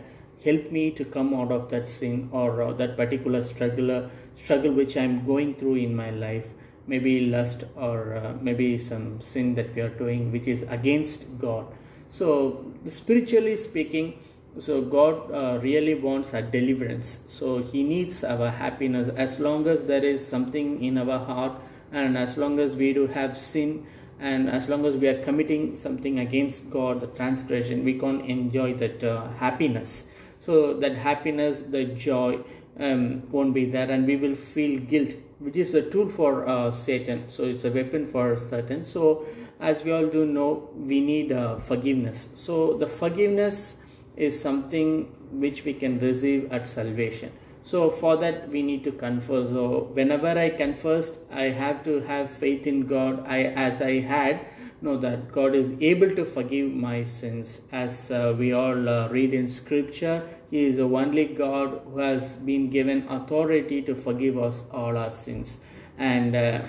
Help 0.43 0.72
me 0.72 0.91
to 0.91 1.03
come 1.03 1.34
out 1.34 1.51
of 1.51 1.69
that 1.72 1.88
sin 1.88 2.29
or 2.31 2.62
uh, 2.62 2.72
that 2.74 2.96
particular 2.96 3.41
struggle 3.41 3.89
uh, 3.89 4.07
struggle 4.36 4.72
which 4.72 4.96
i 4.96 5.01
am 5.01 5.25
going 5.25 5.55
through 5.55 5.75
in 5.75 5.96
my 5.96 6.12
life. 6.12 6.46
Maybe 6.86 7.22
lust 7.22 7.63
or 7.75 8.38
maybe 8.39 8.77
some 8.77 9.19
sin 9.19 9.55
that 9.55 9.74
we 9.75 9.81
are 9.81 9.89
doing 9.89 10.31
which 10.31 10.48
is 10.48 10.62
against 10.69 11.25
god. 11.39 11.65
So 12.07 12.72
spiritually 12.86 13.57
speaking 13.57 14.13
so 14.60 14.81
god 14.81 15.31
uh, 15.31 15.60
really 15.62 15.96
wants 15.96 16.34
a 16.34 16.41
deliverance. 16.41 17.19
So 17.27 17.62
he 17.63 17.84
needs 17.84 18.24
our 18.24 18.50
happiness. 18.50 19.10
As 19.10 19.39
long 19.39 19.67
as 19.67 19.84
there 19.84 20.03
is 20.03 20.25
something 20.25 20.84
in 20.84 20.98
our 20.98 21.19
heart 21.19 21.53
and 21.91 22.17
as 22.17 22.38
long 22.38 22.60
as 22.60 22.75
we 22.75 22.93
do 22.93 23.07
have 23.07 23.38
sin 23.38 23.86
and 24.19 24.50
as 24.50 24.67
long 24.67 24.86
as 24.86 24.97
we 24.97 25.07
are 25.07 25.21
committing 25.21 25.75
something 25.75 26.19
against 26.19 26.69
god 26.69 27.00
the 27.00 27.07
transgression 27.07 27.83
we 27.83 28.00
can't 28.00 28.25
enjoy 28.25 28.74
that 28.74 29.03
uh, 29.03 29.27
happiness. 29.33 30.12
So 30.39 30.74
that 30.75 30.95
happiness 30.95 31.63
the 31.67 31.86
joy 31.86 32.39
um, 32.79 33.29
won't 33.31 33.53
be 33.53 33.65
there 33.65 33.89
and 33.89 34.05
we 34.05 34.15
will 34.15 34.36
feel 34.36 34.79
guilt 34.79 35.15
which 35.39 35.57
is 35.57 35.74
a 35.75 35.88
tool 35.89 36.09
for 36.09 36.47
uh, 36.47 36.71
satan. 36.71 37.25
So 37.29 37.43
it's 37.43 37.65
a 37.65 37.71
weapon 37.71 38.07
for 38.07 38.36
satan. 38.36 38.83
So 38.83 39.25
as 39.59 39.83
we 39.83 39.91
all 39.91 40.07
do 40.07 40.25
know 40.25 40.69
we 40.75 41.01
need 41.01 41.31
uh, 41.31 41.57
forgiveness. 41.57 42.29
So 42.36 42.74
the 42.74 42.88
forgiveness 42.88 43.77
is 44.15 44.39
something 44.39 45.13
which 45.31 45.63
we 45.65 45.74
can 45.74 46.00
receive 46.00 46.51
at 46.51 46.67
salvation 46.67 47.31
so 47.69 47.89
for 47.89 48.15
that 48.15 48.47
we 48.50 48.62
need 48.63 48.83
to 48.83 48.91
confess 49.00 49.50
so 49.53 49.63
whenever 49.97 50.33
i 50.41 50.50
confessed 50.50 51.19
i 51.31 51.47
have 51.62 51.83
to 51.83 52.00
have 52.01 52.29
faith 52.29 52.65
in 52.65 52.86
god. 52.88 53.24
I 53.27 53.39
as 53.67 53.81
i 53.81 54.00
had 54.00 54.39
know 54.81 54.95
that 54.97 55.31
god 55.31 55.55
is 55.55 55.74
able 55.81 56.15
to 56.15 56.24
forgive 56.24 56.71
my 56.71 57.03
sins. 57.03 57.62
As 57.71 58.12
uh, 58.12 58.36
we 58.38 58.53
all 58.53 58.88
uh, 58.88 59.09
read 59.09 59.33
in 59.33 59.47
scripture 59.47 60.27
he 60.51 60.65
is 60.65 60.77
the 60.77 60.83
only 60.83 61.25
god 61.25 61.81
who 61.91 62.00
has 62.00 62.38
been 62.38 62.69
given 62.69 63.05
authority 63.09 63.81
to 63.81 63.95
forgive 63.95 64.38
us 64.38 64.63
all 64.71 64.97
our 64.97 65.09
sins. 65.09 65.57
And 65.97 66.36
uh, 66.36 66.62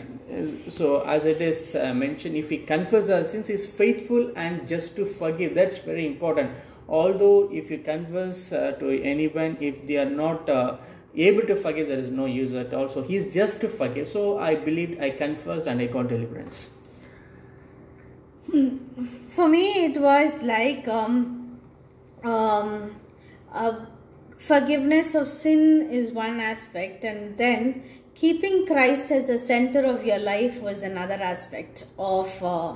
so 0.70 1.02
as 1.02 1.26
it 1.26 1.42
is 1.42 1.76
uh, 1.76 1.92
mentioned 1.94 2.34
if 2.34 2.50
we 2.50 2.58
confess 2.58 3.10
our 3.10 3.24
sins 3.24 3.46
he 3.48 3.54
is 3.54 3.66
faithful 3.66 4.32
and 4.34 4.66
just 4.66 4.96
to 4.96 5.04
forgive. 5.04 5.54
That's 5.54 5.78
very 5.78 6.06
important 6.06 6.56
although 6.88 7.50
if 7.52 7.70
you 7.70 7.78
confess 7.78 8.52
uh, 8.52 8.72
to 8.80 9.02
anyone 9.02 9.56
if 9.60 9.86
they 9.86 9.98
are 9.98 10.10
not 10.10 10.48
uh, 10.48 10.76
able 11.14 11.42
to 11.42 11.56
forgive 11.56 11.88
there 11.88 11.98
is 11.98 12.10
no 12.10 12.26
use 12.26 12.54
at 12.54 12.72
all. 12.72 12.88
So 12.88 13.02
he's 13.02 13.32
just 13.32 13.60
to 13.60 13.68
forgive. 13.68 14.08
So 14.08 14.38
i 14.38 14.54
believed 14.54 15.00
i 15.00 15.10
confessed 15.10 15.66
and 15.66 15.80
i 15.80 15.86
got 15.86 16.08
deliverance. 16.08 16.70
Hmm. 18.50 18.78
for 19.28 19.46
me 19.46 19.84
it 19.84 20.00
was 20.00 20.42
like 20.42 20.88
um, 20.88 21.60
um, 22.24 22.96
uh, 23.52 23.84
forgiveness 24.38 25.14
of 25.14 25.28
sin 25.28 25.90
is 25.92 26.10
one 26.10 26.40
aspect 26.40 27.04
and 27.04 27.36
then 27.36 27.82
keeping 28.14 28.66
christ 28.66 29.10
as 29.10 29.26
the 29.26 29.36
center 29.36 29.84
of 29.84 30.02
your 30.02 30.18
life 30.18 30.62
was 30.62 30.82
another 30.82 31.18
aspect 31.20 31.84
of 31.98 32.42
uh, 32.42 32.74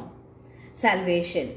salvation. 0.74 1.56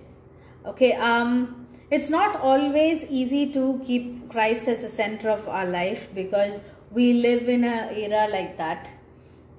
Okay 0.65 0.93
um 0.93 1.64
it's 1.92 2.10
not 2.10 2.39
always 2.42 3.06
easy 3.06 3.51
to 3.54 3.82
keep 3.86 4.30
Christ 4.30 4.68
as 4.68 4.82
the 4.82 4.89
center 4.89 5.30
of 5.30 5.48
our 5.48 5.65
life 5.65 6.08
because 6.15 6.60
we 6.92 7.13
live 7.13 7.48
in 7.48 7.63
an 7.63 7.96
era 7.96 8.27
like 8.32 8.58
that. 8.58 8.92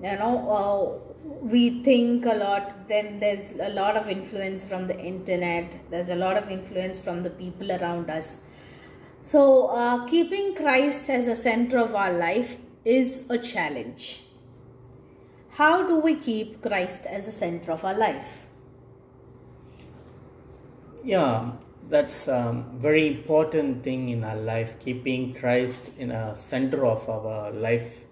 You 0.03 0.17
know, 0.17 0.51
uh, 0.51 1.07
we 1.43 1.83
think 1.83 2.27
a 2.27 2.35
lot, 2.35 2.89
then 2.89 3.19
there's 3.19 3.53
a 3.53 3.71
lot 3.71 3.97
of 3.97 4.09
influence 4.09 4.65
from 4.65 4.87
the 4.87 4.99
internet, 4.99 5.79
there's 5.91 6.09
a 6.09 6.17
lot 6.17 6.37
of 6.37 6.51
influence 6.51 6.99
from 6.99 7.23
the 7.23 7.31
people 7.31 7.73
around 7.73 8.11
us. 8.11 8.39
So, 9.23 9.69
uh, 9.69 10.07
keeping 10.07 10.55
Christ 10.55 11.09
as 11.11 11.27
the 11.27 11.35
center 11.37 11.79
of 11.79 11.95
our 11.95 12.13
life 12.13 12.59
is 12.85 13.27
a 13.29 13.39
challenge. 13.39 14.23
How 15.51 15.87
do 15.87 15.99
we 15.99 16.15
keep 16.17 16.63
Christ 16.63 17.07
as 17.07 17.27
the 17.27 17.33
center 17.33 17.73
of 17.73 17.85
our 17.85 17.97
life? 17.97 18.47
Yeah, 21.03 21.53
that's 21.89 22.27
a 22.29 22.37
um, 22.37 22.65
very 22.79 23.07
important 23.07 23.83
thing 23.83 24.09
in 24.09 24.25
our 24.25 24.37
life 24.37 24.79
keeping 24.81 25.33
christ 25.35 25.93
in 25.99 26.11
a 26.11 26.35
center 26.35 26.85
of 26.85 27.09
our 27.09 27.53
life. 27.53 28.05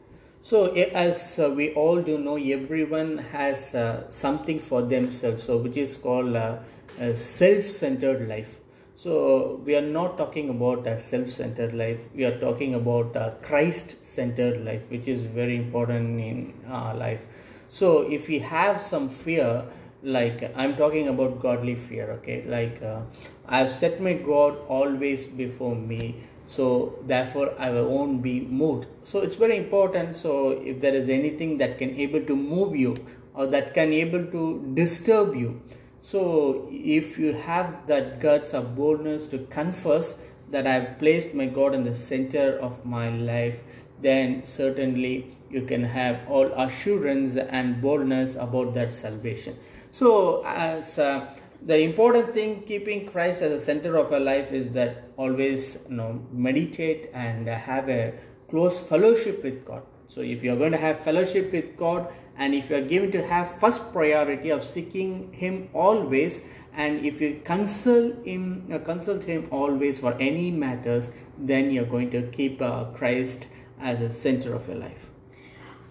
So 0.43 0.67
as 0.75 1.39
uh, 1.39 1.51
we 1.51 1.73
all 1.73 2.03
do 2.03 2.19
know 2.19 2.37
everyone 2.37 3.19
has 3.19 3.75
uh, 3.75 4.09
something 4.09 4.61
for 4.61 4.83
themselves 4.83 5.43
so 5.43 5.57
which 5.57 5.77
is 5.77 5.97
called 5.97 6.37
uh, 6.37 6.59
a 7.01 7.17
self-centered 7.17 8.29
life. 8.29 8.61
So 8.95 9.61
we 9.65 9.75
are 9.75 9.89
not 9.99 10.19
talking 10.19 10.51
about 10.51 10.87
a 10.87 10.97
self-centered 10.97 11.75
life. 11.75 12.07
We 12.15 12.25
are 12.25 12.39
talking 12.39 12.75
about 12.75 13.17
a 13.17 13.37
christ-centered 13.43 14.65
life 14.65 14.89
which 14.91 15.09
is 15.09 15.25
very 15.25 15.57
important 15.57 16.21
in 16.21 16.55
our 16.69 16.95
life. 16.95 17.27
So 17.71 18.03
if 18.09 18.29
we 18.29 18.39
have 18.39 18.81
some 18.81 19.09
fear 19.09 19.65
like 20.05 20.53
i'm 20.55 20.77
talking 20.77 21.09
about 21.09 21.41
godly 21.41 21.75
fear 21.75 22.11
okay? 22.11 22.45
Like 22.47 22.83
uh, 22.83 23.01
i've 23.49 23.71
set 23.71 24.01
my 24.01 24.13
god 24.13 24.59
always 24.69 25.27
before 25.27 25.75
me 25.75 26.17
so 26.47 26.99
therefore 27.07 27.55
i 27.59 27.71
won't 27.71 28.23
be 28.23 28.41
moved. 28.43 28.87
So 29.03 29.21
it's 29.21 29.37
very 29.37 29.57
important 29.57 30.17
so 30.17 30.51
if 30.51 30.81
there 30.81 30.95
is 30.95 31.09
anything 31.09 31.59
that 31.59 31.79
can 31.79 31.97
able 31.97 32.23
to 32.23 32.37
move 32.37 32.77
you 32.77 33.05
or 33.35 33.47
that 33.47 33.75
can 33.75 33.93
able 33.93 34.25
to 34.27 34.73
disturb 34.75 35.35
you. 35.35 35.61
So 36.01 36.69
if 36.71 37.19
you 37.19 37.33
have 37.33 37.87
that 37.87 38.21
guts 38.21 38.53
or 38.53 38.61
boldness 38.61 39.27
to 39.29 39.39
confess 39.47 40.15
that 40.51 40.67
i've 40.67 40.99
placed 40.99 41.35
my 41.35 41.47
god 41.47 41.75
in 41.75 41.83
the 41.85 41.95
center 41.95 42.59
of 42.67 42.85
my 42.85 43.09
life 43.11 43.63
then 44.01 44.45
certainly 44.45 45.15
you 45.51 45.63
can 45.63 45.85
have 45.85 46.21
all 46.29 46.53
assurance 46.65 47.37
and 47.37 47.81
boldness 47.81 48.37
about 48.37 48.75
that 48.75 48.93
salvation 48.93 49.57
so 49.95 50.43
as 50.45 50.99
uh, 50.99 51.25
the 51.67 51.79
important 51.79 52.35
thing 52.35 52.63
keeping 52.63 53.07
christ 53.11 53.43
as 53.43 53.53
the 53.53 53.61
center 53.61 53.97
of 53.97 54.13
our 54.13 54.19
life 54.19 54.51
is 54.51 54.71
that 54.71 55.05
always 55.17 55.79
you 55.89 55.95
know 55.99 56.21
meditate 56.33 57.11
and 57.15 57.47
have 57.47 57.89
a 57.89 58.13
close 58.49 58.81
fellowship 58.81 59.45
with 59.45 59.65
god. 59.65 59.83
So 60.07 60.21
if 60.21 60.43
you 60.45 60.53
are 60.53 60.57
going 60.57 60.73
to 60.73 60.79
have 60.79 60.99
fellowship 60.99 61.53
with 61.53 61.77
god 61.77 62.13
and 62.37 62.55
if 62.55 62.71
you 62.71 62.77
are 62.77 62.89
given 62.95 63.13
to 63.13 63.25
have 63.25 63.61
first 63.61 63.93
priority 63.93 64.51
of 64.51 64.65
seeking 64.65 65.33
him 65.33 65.69
always 65.73 66.43
and 66.73 67.07
if 67.07 67.21
you 67.21 67.41
consult 67.45 68.27
him 68.27 68.45
consult 68.85 69.23
him 69.23 69.47
always 69.53 70.01
for 70.01 70.15
any 70.19 70.51
matters 70.51 71.13
then 71.39 71.71
you're 71.71 71.93
going 71.97 72.11
to 72.11 72.23
keep 72.39 72.61
uh, 72.61 72.85
christ 73.01 73.47
as 73.81 74.01
a 74.01 74.13
center 74.13 74.55
of 74.55 74.67
your 74.67 74.79
life 74.79 75.14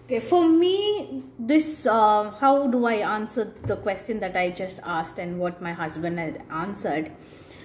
Okay, 0.06 0.20
for 0.20 0.46
me, 0.46 1.22
this 1.38 1.86
uh, 1.86 2.30
how 2.38 2.66
do 2.66 2.84
I 2.84 2.96
answer 3.10 3.44
the 3.62 3.76
question 3.76 4.20
that 4.20 4.36
I 4.36 4.50
just 4.50 4.80
asked 4.84 5.18
and 5.18 5.38
what 5.38 5.62
my 5.62 5.72
husband 5.72 6.18
had 6.18 6.42
answered? 6.50 7.10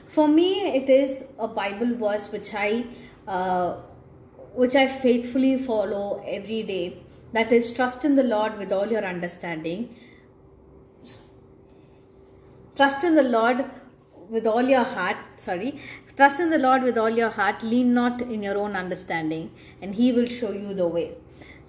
For 0.05 0.25
me, 0.25 0.73
it 0.77 0.89
is 0.89 1.25
a 1.37 1.49
Bible 1.49 1.97
verse 1.97 2.31
which 2.31 2.53
I 2.53 2.85
uh, 3.27 3.75
which 4.53 4.73
I 4.73 4.87
faithfully 4.87 5.57
follow 5.57 6.23
every 6.25 6.63
day. 6.63 7.03
That 7.33 7.51
is, 7.51 7.73
trust 7.73 8.05
in 8.05 8.15
the 8.15 8.23
Lord 8.23 8.57
with 8.57 8.71
all 8.71 8.87
your 8.87 9.03
understanding. 9.03 9.93
Trust 12.77 13.03
in 13.03 13.15
the 13.15 13.29
Lord 13.37 13.65
with 14.29 14.47
all 14.47 14.63
your 14.63 14.85
heart. 14.85 15.17
Sorry, 15.35 15.77
trust 16.15 16.39
in 16.39 16.51
the 16.51 16.57
Lord 16.57 16.83
with 16.83 16.97
all 16.97 17.09
your 17.09 17.31
heart. 17.31 17.63
Lean 17.63 17.93
not 17.93 18.21
in 18.21 18.41
your 18.41 18.57
own 18.57 18.77
understanding, 18.77 19.51
and 19.81 19.93
He 19.93 20.13
will 20.13 20.25
show 20.25 20.53
you 20.53 20.73
the 20.73 20.87
way 20.87 21.15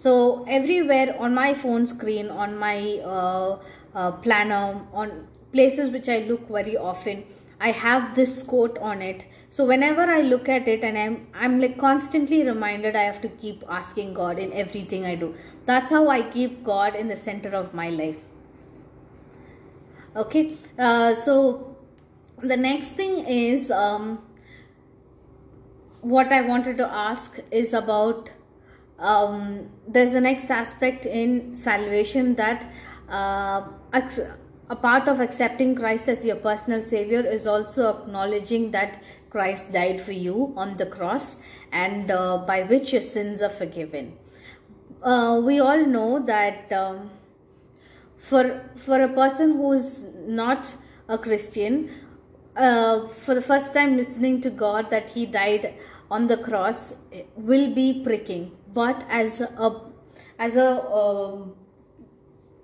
so 0.03 0.45
everywhere 0.49 1.15
on 1.19 1.35
my 1.35 1.53
phone 1.53 1.85
screen 1.87 2.31
on 2.31 2.57
my 2.57 2.77
uh, 3.05 3.59
uh, 3.95 4.11
planner 4.25 4.87
on 4.93 5.27
places 5.53 5.91
which 5.91 6.09
i 6.09 6.19
look 6.31 6.49
very 6.49 6.77
often 6.91 7.23
i 7.61 7.71
have 7.71 8.15
this 8.17 8.43
quote 8.43 8.79
on 8.79 9.03
it. 9.03 9.27
So 9.51 9.67
whenever 9.67 10.03
i 10.03 10.21
look 10.23 10.49
at 10.49 10.69
it 10.69 10.85
and 10.89 10.97
i'm 10.97 11.27
i'm 11.35 11.61
like 11.61 11.77
constantly 11.79 12.39
reminded 12.47 12.97
i 12.97 13.03
have 13.03 13.21
to 13.25 13.29
keep 13.29 13.65
asking 13.69 14.15
god 14.15 14.39
in 14.39 14.53
everything 14.53 15.05
i 15.05 15.15
do. 15.15 15.35
That's 15.67 15.91
how 15.91 16.09
i 16.09 16.23
keep 16.23 16.65
god 16.65 16.95
in 16.95 17.09
the 17.09 17.17
center 17.17 17.51
of 17.51 17.75
my 17.75 17.91
life. 17.91 18.17
Okay? 20.17 20.57
Uh, 20.79 21.15
so 21.15 21.77
the 22.39 22.57
next 22.57 22.91
thing 22.91 23.19
is 23.27 23.71
um, 23.71 24.23
what 26.01 26.33
i 26.33 26.41
wanted 26.41 26.79
to 26.79 26.93
ask 27.07 27.41
is 27.51 27.75
about 27.75 28.31
um, 29.01 29.71
there's 29.89 30.15
a 30.15 30.21
next 30.21 30.51
aspect 30.51 31.07
in 31.07 31.55
salvation 31.55 32.35
that 32.35 32.71
uh, 33.09 33.63
a 34.69 34.77
part 34.77 35.09
of 35.09 35.21
accepting 35.21 35.75
Christ 35.75 36.09
as 36.09 36.25
your 36.25 36.37
personal 36.37 36.83
savior 36.83 37.21
is 37.21 37.47
also 37.47 38.03
acknowledging 38.03 38.71
that 38.73 39.03
Christ 39.31 39.73
died 39.73 40.01
for 40.01 40.13
you 40.13 40.53
on 40.57 40.77
the 40.77 40.87
cross 40.87 41.39
and 41.73 42.11
uh, 42.11 42.39
by 42.39 42.63
which 42.63 42.93
your 42.93 43.03
sins 43.03 43.43
are 43.43 43.49
forgiven. 43.49 44.17
Uh, 45.03 45.41
we 45.43 45.61
all 45.61 45.87
know 45.87 46.21
that 46.21 46.71
um, 46.73 47.11
for 48.19 48.63
for 48.77 49.03
a 49.03 49.09
person 49.09 49.57
who's 49.57 50.05
not 50.27 50.77
a 51.09 51.17
Christian, 51.17 51.91
uh, 52.55 53.09
for 53.09 53.35
the 53.35 53.41
first 53.41 53.73
time 53.73 53.97
listening 53.97 54.43
to 54.43 54.51
God 54.51 54.91
that 54.91 55.09
He 55.11 55.25
died 55.25 55.75
on 56.11 56.27
the 56.27 56.37
cross 56.37 56.97
will 57.37 57.73
be 57.73 58.03
pricking 58.05 58.53
but 58.75 59.05
as 59.09 59.41
a 59.41 59.81
as 60.39 60.57
a 60.57 60.69
um, 60.93 61.55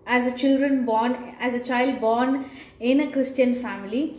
as 0.07 0.27
a 0.27 0.37
children 0.37 0.85
born 0.85 1.14
as 1.40 1.55
a 1.55 1.61
child 1.61 2.01
born 2.01 2.49
in 2.81 3.01
a 3.01 3.11
christian 3.11 3.55
family 3.55 4.16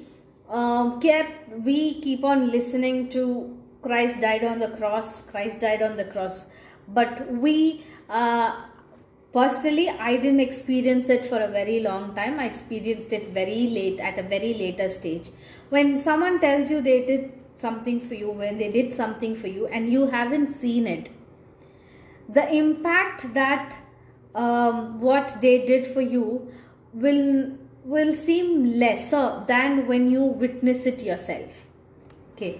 um, 0.49 0.99
kept 0.99 1.49
we 1.65 1.99
keep 2.01 2.23
on 2.23 2.51
listening 2.51 3.09
to 3.09 3.57
christ 3.81 4.21
died 4.21 4.43
on 4.43 4.59
the 4.59 4.69
cross 4.69 5.21
christ 5.21 5.59
died 5.59 5.81
on 5.81 5.97
the 5.97 6.05
cross. 6.05 6.47
But 6.89 7.33
we 7.33 7.83
uh, 8.09 8.55
personally 9.33 9.89
i 9.89 10.15
didn't 10.15 10.39
experience 10.39 11.09
it 11.09 11.25
for 11.25 11.39
a 11.39 11.47
very 11.49 11.81
long 11.81 12.15
time. 12.15 12.39
I 12.39 12.45
experienced 12.45 13.11
it 13.11 13.27
very 13.29 13.67
late 13.67 13.99
at 13.99 14.17
a 14.17 14.23
very 14.23 14.53
later 14.53 14.87
stage. 14.87 15.31
When 15.69 15.97
someone 15.97 16.39
tells 16.39 16.71
you 16.71 16.81
they 16.81 17.05
did 17.05 17.33
something 17.55 17.99
for 17.99 18.13
you 18.13 18.29
when 18.29 18.57
they 18.57 18.71
did 18.71 18.93
something 18.93 19.35
for 19.35 19.47
you 19.47 19.67
and 19.67 19.91
you 19.91 20.07
haven't 20.07 20.51
seen 20.51 20.87
it 20.87 21.09
the 22.29 22.53
impact 22.53 23.33
that 23.33 23.77
um, 24.35 24.99
what 24.99 25.41
they 25.41 25.65
did 25.65 25.87
for 25.87 26.01
you 26.01 26.51
will 26.93 27.57
will 27.83 28.13
seem 28.15 28.65
lesser 28.65 29.43
than 29.47 29.87
when 29.87 30.09
you 30.11 30.21
witness 30.21 30.85
it 30.85 31.01
yourself. 31.01 31.67
Okay. 32.33 32.59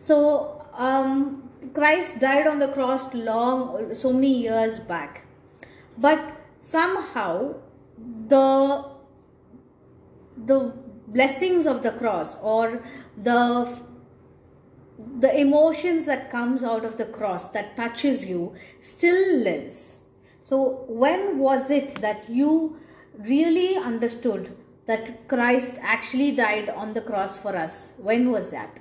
So 0.00 0.66
um, 0.74 1.48
christ 1.72 2.18
died 2.18 2.46
on 2.46 2.58
the 2.58 2.68
cross 2.68 3.12
long 3.14 3.94
so 3.94 4.12
many 4.12 4.42
years 4.42 4.80
back. 4.80 5.26
But 5.96 6.36
somehow 6.58 7.54
the 8.28 8.84
the 10.36 10.74
blessings 11.06 11.66
of 11.66 11.82
the 11.82 11.92
cross 11.92 12.36
or 12.42 12.82
the 13.16 13.78
the 14.98 15.40
emotions 15.40 16.06
that 16.06 16.30
comes 16.30 16.62
out 16.62 16.84
of 16.84 16.98
the 16.98 17.04
cross 17.04 17.50
that 17.50 17.76
touches 17.76 18.24
you 18.24 18.54
still 18.80 19.38
lives. 19.38 19.98
So 20.42 20.84
when 20.88 21.38
was 21.38 21.70
it 21.70 21.96
that 21.96 22.28
you 22.28 22.78
really 23.18 23.76
understood 23.76 24.56
that 24.86 25.28
christ 25.28 25.78
actually 25.80 26.32
died 26.32 26.68
on 26.68 26.92
the 26.92 27.00
cross 27.00 27.38
for 27.38 27.56
us? 27.56 27.92
When 27.98 28.30
was 28.30 28.50
that? 28.50 28.80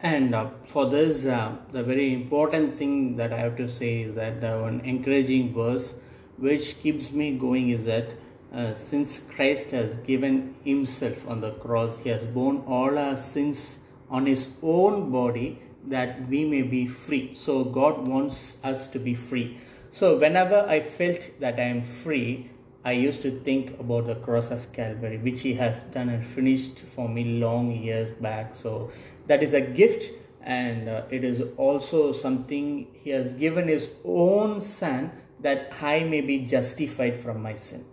And 0.00 0.34
uh, 0.34 0.50
for 0.68 0.86
this 0.86 1.24
uh, 1.26 1.56
the 1.70 1.82
very 1.82 2.12
important 2.12 2.76
thing 2.76 3.16
that 3.16 3.32
i 3.32 3.38
have 3.38 3.56
to 3.56 3.68
say 3.68 4.02
is 4.02 4.16
that 4.16 4.40
the 4.40 4.58
one 4.60 4.80
encouraging 4.80 5.54
verse 5.54 5.94
which 6.38 6.80
keeps 6.80 7.12
me 7.12 7.38
going 7.38 7.70
is 7.70 7.84
that 7.84 8.14
uh, 8.52 8.74
since 8.74 9.20
christ 9.20 9.70
has 9.70 9.98
given 9.98 10.56
himself 10.64 11.30
on 11.30 11.40
the 11.40 11.52
cross 11.52 12.00
he 12.00 12.08
has 12.08 12.26
borne 12.26 12.64
all 12.66 12.98
our 12.98 13.14
sins 13.14 13.78
on 14.12 14.26
his 14.26 14.48
own 14.62 15.10
body 15.10 15.58
that 15.88 16.28
we 16.28 16.44
may 16.44 16.62
be 16.62 16.86
free. 16.86 17.34
So 17.34 17.64
God 17.64 18.06
wants 18.06 18.58
us 18.62 18.86
to 18.88 18.98
be 18.98 19.14
free. 19.14 19.58
So 19.90 20.18
whenever 20.18 20.64
I 20.68 20.80
felt 20.80 21.30
that 21.40 21.58
I 21.58 21.64
am 21.64 21.82
free, 21.82 22.50
I 22.84 22.92
used 22.92 23.22
to 23.22 23.30
think 23.40 23.78
about 23.80 24.06
the 24.06 24.16
cross 24.16 24.50
of 24.50 24.70
Calvary, 24.72 25.18
which 25.18 25.40
he 25.40 25.54
has 25.54 25.84
done 25.84 26.08
and 26.08 26.24
finished 26.24 26.80
for 26.80 27.08
me 27.08 27.24
long 27.24 27.70
years 27.70 28.10
back. 28.10 28.54
So 28.54 28.90
that 29.28 29.42
is 29.42 29.54
a 29.54 29.60
gift, 29.60 30.12
and 30.42 30.88
uh, 30.88 31.02
it 31.10 31.24
is 31.24 31.42
also 31.56 32.12
something 32.12 32.88
he 32.92 33.10
has 33.10 33.34
given 33.34 33.68
his 33.68 33.90
own 34.04 34.60
son 34.60 35.12
that 35.40 35.72
I 35.80 36.04
may 36.04 36.20
be 36.20 36.38
justified 36.38 37.16
from 37.16 37.40
my 37.42 37.54
sin. 37.54 37.84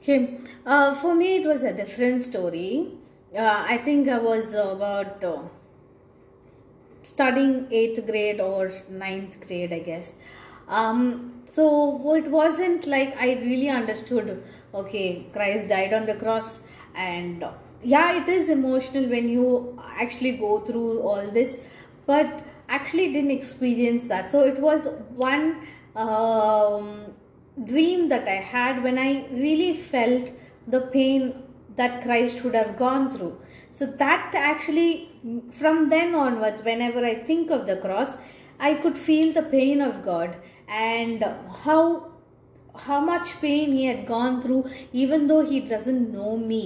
Okay, 0.00 0.38
uh, 0.64 0.94
for 0.94 1.14
me, 1.14 1.36
it 1.36 1.46
was 1.46 1.64
a 1.64 1.72
different 1.72 2.22
story 2.22 2.97
uh, 3.36 3.64
I 3.68 3.78
think 3.78 4.08
I 4.08 4.18
was 4.18 4.54
about 4.54 5.22
uh, 5.22 5.42
studying 7.02 7.66
eighth 7.70 8.06
grade 8.06 8.40
or 8.40 8.70
ninth 8.88 9.46
grade, 9.46 9.72
I 9.72 9.80
guess. 9.80 10.14
Um, 10.68 11.42
so 11.50 12.14
it 12.14 12.28
wasn't 12.28 12.86
like 12.86 13.16
I 13.16 13.34
really 13.34 13.68
understood. 13.68 14.42
Okay, 14.74 15.26
Christ 15.32 15.68
died 15.68 15.94
on 15.94 16.06
the 16.06 16.14
cross, 16.14 16.60
and 16.94 17.42
uh, 17.42 17.52
yeah, 17.82 18.20
it 18.22 18.28
is 18.28 18.50
emotional 18.50 19.08
when 19.08 19.28
you 19.28 19.78
actually 19.98 20.32
go 20.32 20.58
through 20.58 21.00
all 21.00 21.30
this, 21.30 21.60
but 22.06 22.44
actually 22.68 23.12
didn't 23.12 23.30
experience 23.30 24.08
that. 24.08 24.30
So 24.30 24.44
it 24.44 24.58
was 24.58 24.88
one 25.16 25.66
um, 25.96 27.14
dream 27.64 28.08
that 28.10 28.28
I 28.28 28.40
had 28.52 28.82
when 28.82 28.98
I 28.98 29.26
really 29.32 29.74
felt 29.74 30.30
the 30.66 30.82
pain 30.82 31.42
that 31.78 32.02
Christ 32.02 32.44
would 32.44 32.54
have 32.54 32.76
gone 32.76 33.10
through. 33.10 33.38
So 33.72 33.86
that 33.86 34.32
actually, 34.34 35.10
from 35.52 35.88
then 35.88 36.14
onwards, 36.14 36.62
whenever 36.62 37.04
I 37.04 37.14
think 37.14 37.50
of 37.50 37.66
the 37.66 37.76
cross, 37.76 38.16
I 38.60 38.74
could 38.74 38.98
feel 38.98 39.32
the 39.32 39.42
pain 39.42 39.80
of 39.80 40.04
God 40.04 40.36
and 40.68 41.24
how 41.64 42.12
how 42.86 43.00
much 43.00 43.40
pain 43.40 43.72
he 43.72 43.86
had 43.86 44.06
gone 44.06 44.40
through, 44.40 44.64
even 44.92 45.26
though 45.26 45.44
he 45.44 45.58
doesn't 45.58 46.12
know 46.12 46.36
me. 46.36 46.64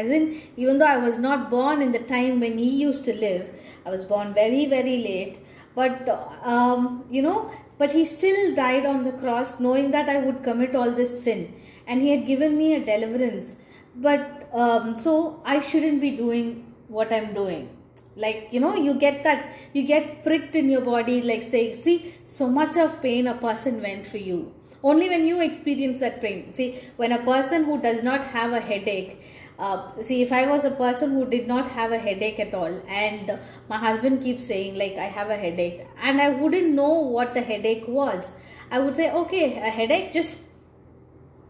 as 0.00 0.10
in 0.16 0.24
even 0.62 0.78
though 0.78 0.92
i 0.94 1.02
was 1.04 1.18
not 1.26 1.50
born 1.52 1.82
in 1.84 1.92
the 1.92 2.04
time 2.14 2.40
when 2.44 2.56
he 2.62 2.70
used 2.86 3.04
to 3.08 3.14
live 3.26 3.44
i 3.86 3.94
was 3.94 4.04
born 4.12 4.32
very 4.38 4.64
very 4.72 4.96
late 5.10 5.38
but 5.78 6.10
um, 6.54 7.04
you 7.16 7.22
know 7.26 7.38
but 7.78 7.92
he 7.98 8.04
still 8.16 8.42
died 8.58 8.86
on 8.90 9.02
the 9.06 9.14
cross 9.22 9.54
knowing 9.66 9.90
that 9.96 10.10
i 10.14 10.18
would 10.24 10.42
commit 10.48 10.76
all 10.80 10.92
this 11.00 11.14
sin 11.26 11.40
and 11.86 12.02
he 12.02 12.10
had 12.14 12.26
given 12.32 12.58
me 12.62 12.68
a 12.74 12.84
deliverance 12.92 13.56
but 13.96 14.48
um, 14.52 14.94
so 14.96 15.40
i 15.44 15.60
shouldn't 15.60 16.00
be 16.00 16.10
doing 16.16 16.72
what 16.88 17.12
i'm 17.12 17.34
doing. 17.34 17.70
Like 18.18 18.48
you 18.50 18.60
know 18.60 18.74
you 18.74 18.94
get 18.94 19.24
that 19.24 19.54
you 19.74 19.82
get 19.82 20.22
pricked 20.24 20.54
in 20.56 20.70
your 20.70 20.80
body 20.80 21.20
like 21.20 21.42
say 21.42 21.74
see 21.74 22.14
so 22.24 22.48
much 22.48 22.76
of 22.78 23.02
pain 23.02 23.26
a 23.26 23.34
person 23.34 23.82
went 23.82 24.06
for 24.06 24.16
you. 24.16 24.54
Only 24.82 25.08
when 25.10 25.26
you 25.26 25.42
experience 25.42 25.98
that 26.00 26.22
pain. 26.22 26.54
See 26.54 26.80
when 26.96 27.12
a 27.12 27.18
person 27.18 27.64
who 27.64 27.78
does 27.78 28.02
not 28.02 28.24
have 28.24 28.52
a 28.52 28.60
headache 28.60 29.20
uh, 29.58 29.90
see 30.02 30.22
if 30.22 30.32
i 30.32 30.46
was 30.46 30.64
a 30.64 30.70
person 30.70 31.12
who 31.12 31.24
did 31.26 31.46
not 31.48 31.70
have 31.70 31.92
a 31.92 31.98
headache 31.98 32.38
at 32.38 32.54
all 32.54 32.80
and 32.88 33.38
my 33.68 33.76
husband 33.76 34.22
keeps 34.22 34.44
saying 34.44 34.74
like 34.76 34.96
i 34.96 35.04
have 35.04 35.30
a 35.30 35.36
headache 35.36 35.86
and 36.02 36.20
i 36.20 36.28
wouldn't 36.28 36.74
know 36.74 36.92
what 36.92 37.34
the 37.34 37.40
headache 37.40 37.84
was 37.88 38.32
i 38.70 38.78
would 38.78 38.94
say 38.94 39.10
okay 39.10 39.58
a 39.58 39.70
headache 39.70 40.12
just 40.12 40.38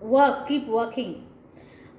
work 0.01 0.47
keep 0.47 0.67
working 0.67 1.26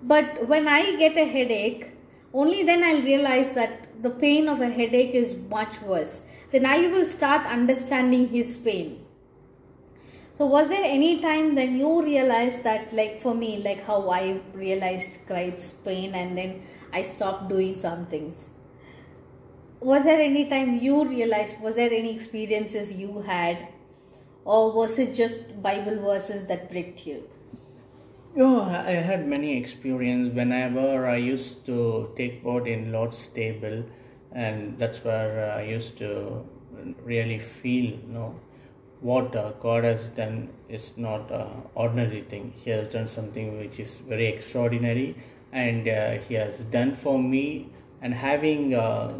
but 0.03 0.47
when 0.47 0.67
i 0.67 0.95
get 0.97 1.17
a 1.17 1.25
headache 1.25 1.91
only 2.33 2.63
then 2.63 2.83
i'll 2.83 3.01
realize 3.01 3.53
that 3.55 3.83
the 4.03 4.09
pain 4.09 4.47
of 4.47 4.61
a 4.61 4.69
headache 4.69 5.13
is 5.13 5.35
much 5.49 5.81
worse 5.81 6.21
then 6.51 6.65
i 6.65 6.87
will 6.87 7.05
start 7.05 7.45
understanding 7.47 8.27
his 8.27 8.57
pain 8.57 8.97
so 10.37 10.45
was 10.45 10.69
there 10.69 10.83
any 10.83 11.19
time 11.19 11.55
then 11.55 11.77
you 11.79 12.03
realized 12.03 12.63
that 12.63 12.93
like 12.93 13.19
for 13.19 13.33
me 13.33 13.57
like 13.63 13.83
how 13.83 14.07
I 14.07 14.39
realized 14.53 15.17
Christ's 15.25 15.71
pain 15.71 16.13
and 16.13 16.37
then 16.37 16.61
I 16.93 17.01
stopped 17.01 17.49
doing 17.49 17.73
some 17.73 18.05
things? 18.05 18.49
Was 19.79 20.03
there 20.03 20.21
any 20.21 20.45
time 20.45 20.77
you 20.77 21.05
realized 21.05 21.59
was 21.59 21.73
there 21.73 21.91
any 21.91 22.13
experiences 22.13 22.93
you 22.93 23.21
had 23.21 23.67
or 24.45 24.71
was 24.73 24.99
it 24.99 25.15
just 25.15 25.59
Bible 25.63 25.99
verses 26.03 26.45
that 26.45 26.69
pricked 26.69 27.07
you? 27.07 27.23
Oh, 28.39 28.61
I 28.61 28.91
had 28.91 29.27
many 29.27 29.57
experience 29.57 30.31
whenever 30.35 31.07
I 31.07 31.15
used 31.15 31.65
to 31.65 32.13
take 32.15 32.43
part 32.43 32.67
in 32.67 32.91
Lord's 32.91 33.27
table, 33.29 33.83
and 34.31 34.77
that's 34.77 35.03
where 35.03 35.51
I 35.53 35.63
used 35.63 35.97
to 35.97 36.45
really 37.03 37.39
feel, 37.39 37.85
you 37.85 38.13
know, 38.13 38.39
what 39.01 39.35
uh, 39.35 39.53
God 39.53 39.85
has 39.85 40.09
done 40.09 40.49
is 40.69 40.95
not 40.97 41.31
an 41.31 41.47
ordinary 41.73 42.21
thing. 42.21 42.53
He 42.55 42.69
has 42.69 42.89
done 42.89 43.07
something 43.07 43.57
which 43.57 43.79
is 43.79 43.97
very 43.97 44.27
extraordinary, 44.27 45.15
and 45.51 45.87
uh, 45.87 46.11
He 46.19 46.35
has 46.35 46.59
done 46.65 46.93
for 46.93 47.17
me, 47.17 47.69
and 48.03 48.13
having 48.13 48.75
uh, 48.75 49.15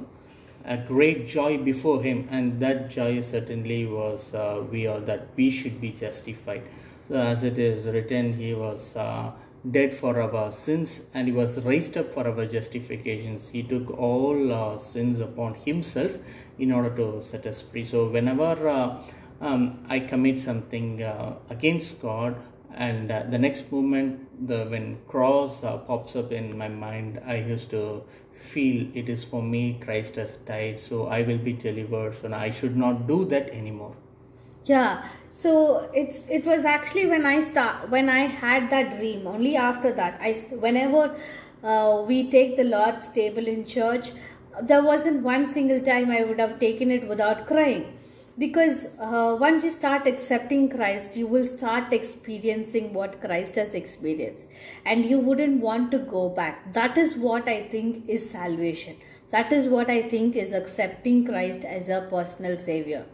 a 0.63 0.77
great 0.77 1.25
joy 1.25 1.58
before 1.58 2.03
Him, 2.03 2.27
and 2.30 2.60
that 2.60 2.91
joy 2.91 3.21
certainly 3.21 3.88
was 3.88 4.36
uh, 4.36 4.63
we 4.71 4.86
that 4.86 5.30
we 5.36 5.49
should 5.49 5.82
be 5.82 5.89
justified. 5.89 6.62
So, 7.08 7.15
as 7.15 7.43
it 7.43 7.58
is 7.58 7.86
written, 7.86 8.34
He 8.34 8.54
was 8.54 8.96
uh, 8.96 9.32
dead 9.72 9.93
for 9.93 10.20
our 10.22 10.52
sins 10.52 11.02
and 11.13 11.28
he 11.28 11.34
was 11.34 11.60
raised 11.63 11.98
up 11.98 12.13
for 12.13 12.26
our 12.26 12.46
justifications 12.46 13.50
he 13.50 13.62
took 13.63 13.89
all 13.98 14.54
uh, 14.54 14.78
sins 14.78 15.20
upon 15.20 15.54
himself 15.56 16.13
in 16.58 16.72
order 16.72 16.96
to 16.96 17.22
set 17.22 17.46
us 17.46 17.62
free 17.62 17.84
so 17.84 18.08
whenever 18.08 18.70
uh, 18.70 19.04
um, 19.39 19.86
I 19.88 20.00
commit 20.00 20.39
something 20.39 21.04
uh, 21.04 21.36
against 21.50 22.02
God, 22.02 22.36
and 22.74 23.12
uh, 23.12 23.24
the 23.30 23.38
next 23.38 23.72
moment, 23.72 24.48
the 24.48 24.65
when 24.65 24.98
cross 25.08 25.63
uh, 25.63 25.78
pops 25.78 26.15
up 26.15 26.32
in 26.32 26.58
my 26.58 26.67
mind, 26.67 27.22
I 27.26 27.38
used 27.38 27.70
to 27.72 28.04
feel 28.34 28.88
it 28.96 29.10
is 29.10 29.24
for 29.24 29.41
me. 29.41 29.80
Christ 29.84 30.15
has 30.15 30.38
died, 30.38 30.80
so 30.80 31.08
I 31.08 31.22
will 31.22 31.38
be 31.38 31.54
delivered. 31.54 32.15
So 32.15 32.34
I 32.34 32.50
should 32.50 32.76
not 32.76 33.08
do 33.08 33.26
that 33.26 33.50
anymore. 33.50 33.96
Yeah. 34.67 35.08
So 35.32 35.89
it's 35.93 36.25
it 36.30 36.45
was 36.45 36.65
actually 36.65 37.06
when 37.08 37.25
I 37.25 37.41
start 37.41 37.89
when 37.89 38.10
I 38.10 38.21
had 38.39 38.69
that 38.71 38.97
dream. 38.97 39.27
Only 39.27 39.56
after 39.56 39.91
that, 39.99 40.19
I 40.21 40.34
whenever 40.65 41.03
uh, 41.63 42.03
we 42.08 42.30
take 42.30 42.58
the 42.58 42.63
Lord's 42.63 43.10
table 43.10 43.47
in 43.47 43.65
church, 43.65 44.12
there 44.62 44.84
wasn't 44.84 45.23
one 45.23 45.45
single 45.45 45.80
time 45.80 46.12
I 46.12 46.23
would 46.23 46.39
have 46.39 46.60
taken 46.60 46.91
it 46.91 47.08
without 47.08 47.45
crying 47.47 47.86
because 48.38 48.88
uh, 48.99 49.38
once 49.39 49.63
you 49.63 49.71
start 49.71 50.08
accepting 50.08 50.69
Christ, 50.69 51.15
you 51.15 51.27
will 51.27 51.45
start 51.45 51.93
experiencing 51.93 52.93
what 52.93 53.21
Christ 53.21 53.56
has 53.56 53.73
experienced, 53.73 54.47
and 54.86 55.06
you 55.06 55.19
wouldn't 55.19 55.62
want 55.62 55.91
to 55.91 55.99
go 55.99 56.30
back. 56.30 56.73
That 56.73 56.97
is 56.97 57.15
what 57.15 57.47
I 57.47 57.62
think 57.75 58.10
is 58.10 58.30
salvation. 58.30 58.97
That 59.30 59.53
is 59.53 59.67
what 59.67 59.89
I 59.89 60.01
think 60.15 60.36
is 60.36 60.51
accepting 60.51 61.25
Christ 61.25 61.63
as 61.63 61.89
a 61.89 62.01
personal 62.10 62.58
Savior. 62.58 63.06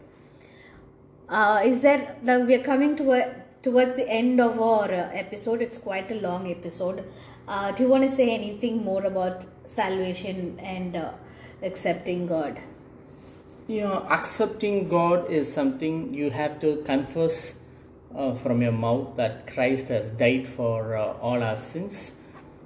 Uh, 1.28 1.62
is 1.64 1.82
there 1.82 2.16
now 2.22 2.40
we 2.40 2.54
are 2.54 2.62
coming 2.62 2.96
to 2.96 3.12
a, 3.12 3.34
towards 3.62 3.96
the 3.96 4.08
end 4.08 4.40
of 4.40 4.60
our 4.60 4.84
uh, 4.84 5.10
episode? 5.12 5.62
It's 5.62 5.78
quite 5.78 6.10
a 6.10 6.20
long 6.20 6.50
episode. 6.50 7.04
Uh, 7.48 7.72
do 7.72 7.82
you 7.82 7.88
want 7.88 8.04
to 8.04 8.10
say 8.10 8.34
anything 8.34 8.84
more 8.84 9.04
about 9.04 9.46
salvation 9.66 10.58
and 10.60 10.96
uh, 10.96 11.12
accepting 11.62 12.26
God? 12.26 12.60
you 13.66 13.80
know 13.80 14.06
accepting 14.10 14.88
god 14.88 15.30
is 15.30 15.50
something 15.50 16.12
you 16.12 16.30
have 16.30 16.60
to 16.60 16.76
confess 16.84 17.54
uh, 18.14 18.34
from 18.34 18.60
your 18.60 18.72
mouth 18.72 19.16
that 19.16 19.46
christ 19.46 19.88
has 19.88 20.10
died 20.10 20.46
for 20.46 20.94
uh, 20.94 21.14
all 21.22 21.42
our 21.42 21.56
sins 21.56 22.12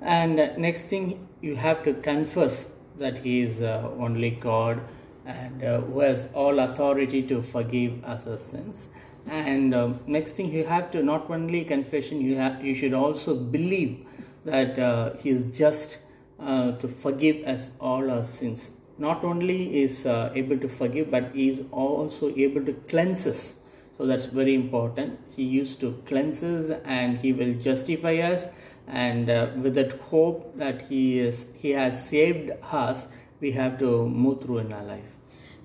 and 0.03 0.37
next 0.59 0.87
thing 0.87 1.29
you 1.41 1.55
have 1.55 1.85
to 1.85 1.95
confess 1.95 2.69
that 2.99 3.19
he 3.19 3.41
is 3.41 3.63
uh, 3.63 3.89
only 4.01 4.31
god 4.31 4.81
and 5.29 5.63
uh, 5.63 5.81
who 5.83 6.01
has 6.01 6.29
all 6.35 6.59
authority 6.59 7.23
to 7.23 7.43
forgive 7.43 8.03
us 8.05 8.27
our 8.27 8.37
sins. 8.37 8.89
And 9.27 9.75
um, 9.75 10.01
next 10.07 10.33
thing 10.33 10.51
you 10.53 10.65
have 10.65 10.91
to 10.93 11.03
not 11.03 11.31
only 11.31 11.65
confession 11.65 12.21
you 12.21 12.37
have 12.37 12.65
you 12.65 12.75
should 12.75 12.95
also 12.95 13.35
believe 13.37 14.07
that 14.47 14.79
uh, 14.79 15.15
he 15.17 15.29
is 15.29 15.45
just 15.57 15.99
to 16.39 16.89
forgive 16.89 17.45
us 17.47 17.73
all 17.81 18.11
our 18.11 18.25
sins. 18.25 18.71
Not 18.97 19.23
only 19.23 19.83
is 19.83 20.07
uh, 20.07 20.33
able 20.35 20.59
to 20.59 20.69
forgive 20.69 21.11
but 21.11 21.35
He 21.35 21.49
is 21.49 21.63
also 21.71 22.35
able 22.35 22.65
to 22.65 22.73
cleanse 22.89 23.27
us. 23.27 23.57
So 23.97 24.07
that's 24.07 24.27
very 24.27 24.55
important. 24.55 25.19
He 25.37 25.43
used 25.43 25.81
to 25.81 26.03
cleanse 26.07 26.43
us 26.43 26.71
and 26.85 27.19
he 27.19 27.33
will 27.33 27.55
justify 27.55 28.15
us. 28.17 28.49
And 28.87 29.29
uh, 29.29 29.51
with 29.57 29.75
that 29.75 29.93
hope 30.01 30.57
that 30.57 30.83
he 30.83 31.19
is 31.19 31.47
he 31.55 31.71
has 31.71 32.09
saved 32.09 32.53
us 32.73 33.09
we 33.41 33.53
have 33.53 33.79
to 33.79 34.09
move 34.09 34.41
through 34.43 34.59
in 34.59 34.73
our 34.73 34.85
life 34.85 35.18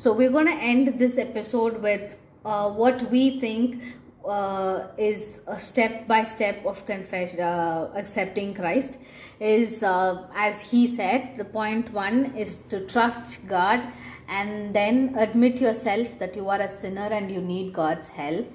so 0.03 0.11
we're 0.11 0.31
going 0.31 0.47
to 0.47 0.61
end 0.69 0.99
this 0.99 1.17
episode 1.17 1.81
with 1.81 2.17
uh, 2.43 2.69
what 2.69 3.09
we 3.09 3.39
think 3.39 3.81
uh, 4.27 4.87
is 4.97 5.39
a 5.47 5.57
step 5.57 6.09
by 6.09 6.25
step 6.25 6.65
of 6.65 6.85
confession, 6.85 7.39
uh, 7.39 7.89
accepting 7.95 8.53
Christ. 8.53 8.99
Is 9.39 9.81
uh, 9.81 10.27
as 10.35 10.69
he 10.71 10.87
said, 10.87 11.37
the 11.37 11.45
point 11.45 11.93
one 11.93 12.35
is 12.35 12.55
to 12.69 12.85
trust 12.85 13.47
God 13.47 13.81
and 14.27 14.75
then 14.75 15.15
admit 15.17 15.61
yourself 15.61 16.19
that 16.19 16.35
you 16.35 16.49
are 16.49 16.59
a 16.59 16.67
sinner 16.67 17.07
and 17.19 17.31
you 17.31 17.39
need 17.39 17.71
God's 17.71 18.09
help. 18.09 18.51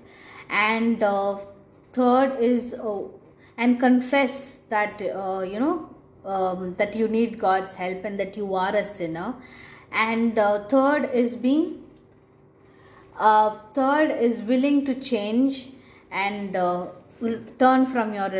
And 0.51 1.03
uh, 1.03 1.39
third 1.95 2.39
is 2.41 2.75
uh, 2.75 3.05
and 3.57 3.81
confess 3.81 4.59
that 4.69 5.01
uh, 5.01 5.41
you 5.41 5.61
know 5.61 5.97
um, 6.27 6.75
that 6.75 6.95
you 6.95 7.09
need 7.09 7.39
God's 7.39 7.75
help 7.75 8.05
and 8.05 8.21
that 8.21 8.37
you 8.37 8.55
are 8.55 8.77
a 8.77 8.85
sinner. 8.85 9.35
And 9.92 10.35
third 10.35 11.11
is 11.12 11.37
being 11.37 11.85
uh, 13.18 13.59
third 13.74 14.11
is 14.11 14.40
willing 14.42 14.85
to 14.85 14.94
change 14.94 15.70
and 16.11 16.55
uh, 16.55 16.87
turn 17.59 17.85
from 17.85 18.14
your 18.14 18.31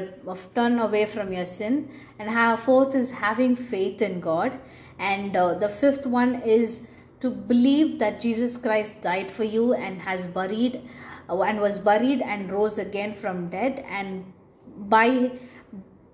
turn 0.55 0.79
away 0.79 1.05
from 1.05 1.33
your 1.33 1.45
sin. 1.45 1.91
And 2.19 2.31
have, 2.31 2.61
fourth 2.61 2.95
is 2.95 3.11
having 3.11 3.57
faith 3.57 4.03
in 4.03 4.21
god. 4.21 4.59
And 4.99 5.37
uh, 5.37 5.55
the 5.55 5.69
fifth 5.69 6.07
one 6.07 6.37
is 6.43 6.87
to 7.21 7.31
believe 7.31 7.99
that 7.99 8.21
jesus 8.21 8.57
christ 8.57 9.03
died 9.03 9.29
for 9.29 9.43
you 9.43 9.75
and 9.75 10.01
has 10.01 10.29
buried 10.29 10.89
uh, 11.29 11.43
and 11.43 11.61
was 11.61 11.81
buried 11.81 12.23
and 12.23 12.53
rose 12.53 12.79
again 12.79 13.13
from 13.13 13.49
dead. 13.49 13.85
And 13.89 14.33
by 14.77 15.33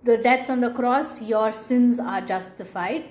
the 0.02 0.16
death 0.16 0.48
on 0.48 0.60
the 0.60 0.70
cross 0.70 1.20
your 1.20 1.52
sins 1.52 1.98
are 1.98 2.22
justified 2.22 3.04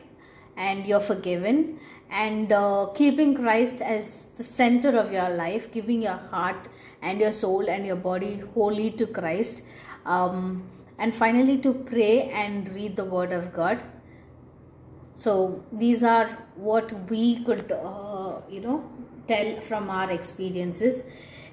and 0.57 0.86
you're 0.86 0.99
forgiven 0.99 1.79
and 2.13 2.52
uh, 2.52 2.88
keeping 2.95 3.34
Christ 3.36 3.82
as 3.82 4.28
the 4.38 4.43
center 4.43 4.91
of 4.97 5.12
your 5.12 5.30
life, 5.30 5.71
giving 5.71 6.04
your 6.04 6.19
heart 6.34 6.67
and 7.02 7.19
your 7.19 7.32
soul 7.32 7.69
and 7.69 7.86
your 7.86 7.95
body 7.95 8.43
wholly 8.54 8.91
to 8.91 9.08
Christ, 9.08 9.63
um, 10.06 10.69
and 10.99 11.15
finally 11.15 11.58
to 11.60 11.73
pray 11.73 12.30
and 12.30 12.69
read 12.76 12.95
the 12.95 13.06
Word 13.06 13.34
of 13.34 13.52
God. 13.54 13.84
So 15.15 15.63
these 15.71 16.04
are 16.04 16.28
what 16.56 16.93
we 17.10 17.43
could, 17.43 17.71
uh, 17.71 18.41
you 18.49 18.62
know, 18.62 18.89
tell 19.28 19.60
from 19.62 19.89
our 19.89 20.12
experiences. 20.12 21.04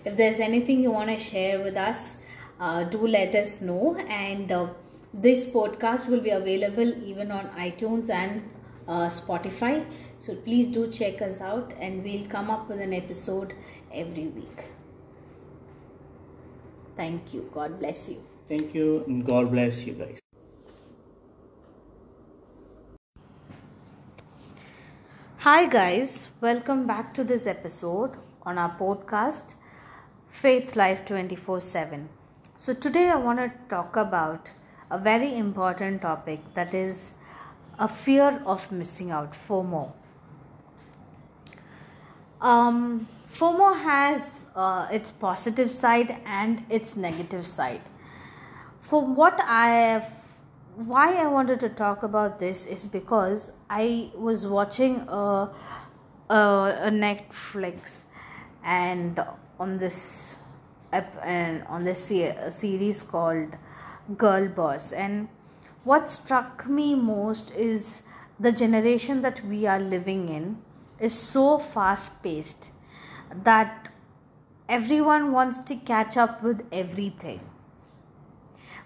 If 0.04 0.16
there's 0.16 0.40
anything 0.40 0.80
you 0.80 0.92
want 0.92 1.10
to 1.10 1.16
share 1.16 1.60
with 1.62 1.76
us, 1.76 2.22
uh, 2.60 2.84
do 2.84 3.06
let 3.06 3.34
us 3.34 3.60
know 3.60 3.96
and 4.08 4.52
uh, 4.52 4.68
This 5.12 5.44
podcast 5.48 6.06
will 6.08 6.20
be 6.20 6.30
available 6.30 6.90
even 7.04 7.32
on 7.32 7.48
iTunes 7.58 8.10
and 8.10 8.48
uh, 8.86 9.06
Spotify. 9.06 9.84
So 10.20 10.34
please 10.34 10.66
do 10.66 10.86
check 10.92 11.22
us 11.22 11.40
out, 11.40 11.72
and 11.80 12.04
we'll 12.04 12.26
come 12.26 12.50
up 12.50 12.68
with 12.68 12.78
an 12.78 12.92
episode 12.92 13.54
every 13.90 14.26
week. 14.26 14.64
Thank 16.94 17.32
you. 17.32 17.50
God 17.54 17.78
bless 17.78 18.10
you. 18.10 18.22
Thank 18.46 18.74
you 18.74 19.02
and 19.06 19.24
God 19.24 19.50
bless 19.50 19.86
you 19.86 19.94
guys. 19.94 20.18
Hi, 25.38 25.64
guys, 25.64 26.28
welcome 26.42 26.86
back 26.86 27.14
to 27.14 27.24
this 27.24 27.46
episode 27.46 28.18
on 28.42 28.58
our 28.58 28.76
podcast 28.78 29.54
Faith 30.28 30.76
Life 30.76 31.06
24 31.06 31.62
7. 31.62 32.10
So, 32.58 32.74
today 32.74 33.08
I 33.08 33.16
want 33.16 33.38
to 33.38 33.50
talk 33.70 33.96
about 33.96 34.50
a 34.90 34.98
very 34.98 35.34
important 35.34 36.02
topic 36.02 36.52
that 36.52 36.74
is 36.74 37.12
a 37.78 37.88
fear 37.88 38.42
of 38.44 38.70
missing 38.70 39.10
out 39.10 39.32
FOMO. 39.32 39.92
Um, 42.40 43.06
FOMO 43.32 43.78
has 43.82 44.40
uh, 44.56 44.88
its 44.90 45.12
positive 45.12 45.70
side 45.70 46.16
and 46.24 46.64
its 46.68 46.96
negative 46.96 47.46
side. 47.46 47.82
For 48.80 49.04
what 49.04 49.40
I 49.44 49.68
have 49.68 50.12
why 50.76 51.14
I 51.14 51.26
wanted 51.26 51.60
to 51.60 51.68
talk 51.68 52.02
about 52.02 52.38
this 52.38 52.64
is 52.64 52.84
because 52.84 53.50
I 53.68 54.10
was 54.16 54.46
watching 54.46 55.00
a, 55.08 55.50
a, 56.30 56.34
a 56.34 56.90
Netflix 56.90 58.04
and 58.64 59.22
on 59.58 59.78
this 59.78 60.36
and 60.92 61.64
on 61.68 61.84
this 61.84 62.00
series 62.02 63.02
called 63.02 63.54
Girl 64.16 64.48
Boss 64.48 64.92
and 64.92 65.28
what 65.84 66.10
struck 66.10 66.66
me 66.68 66.94
most 66.94 67.50
is 67.50 68.02
the 68.40 68.50
generation 68.50 69.22
that 69.22 69.44
we 69.44 69.66
are 69.66 69.78
living 69.78 70.28
in 70.28 70.56
is 71.00 71.14
so 71.14 71.58
fast 71.58 72.22
paced 72.22 72.68
that 73.44 73.88
everyone 74.68 75.32
wants 75.32 75.60
to 75.60 75.76
catch 75.76 76.16
up 76.16 76.42
with 76.42 76.64
everything. 76.70 77.40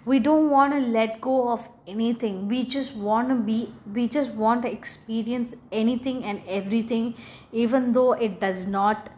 We 0.04 0.18
don't 0.18 0.50
want 0.50 0.74
to 0.74 0.80
let 0.80 1.20
go 1.20 1.48
of 1.48 1.66
anything. 1.86 2.48
We 2.48 2.64
just 2.64 2.94
want 2.94 3.28
to 3.30 3.34
be 3.34 3.72
we 3.92 4.06
just 4.06 4.32
want 4.32 4.62
to 4.62 4.70
experience 4.70 5.54
anything 5.72 6.24
and 6.24 6.42
everything 6.46 7.14
even 7.52 7.92
though 7.92 8.12
it 8.12 8.38
does 8.40 8.66
not 8.66 9.08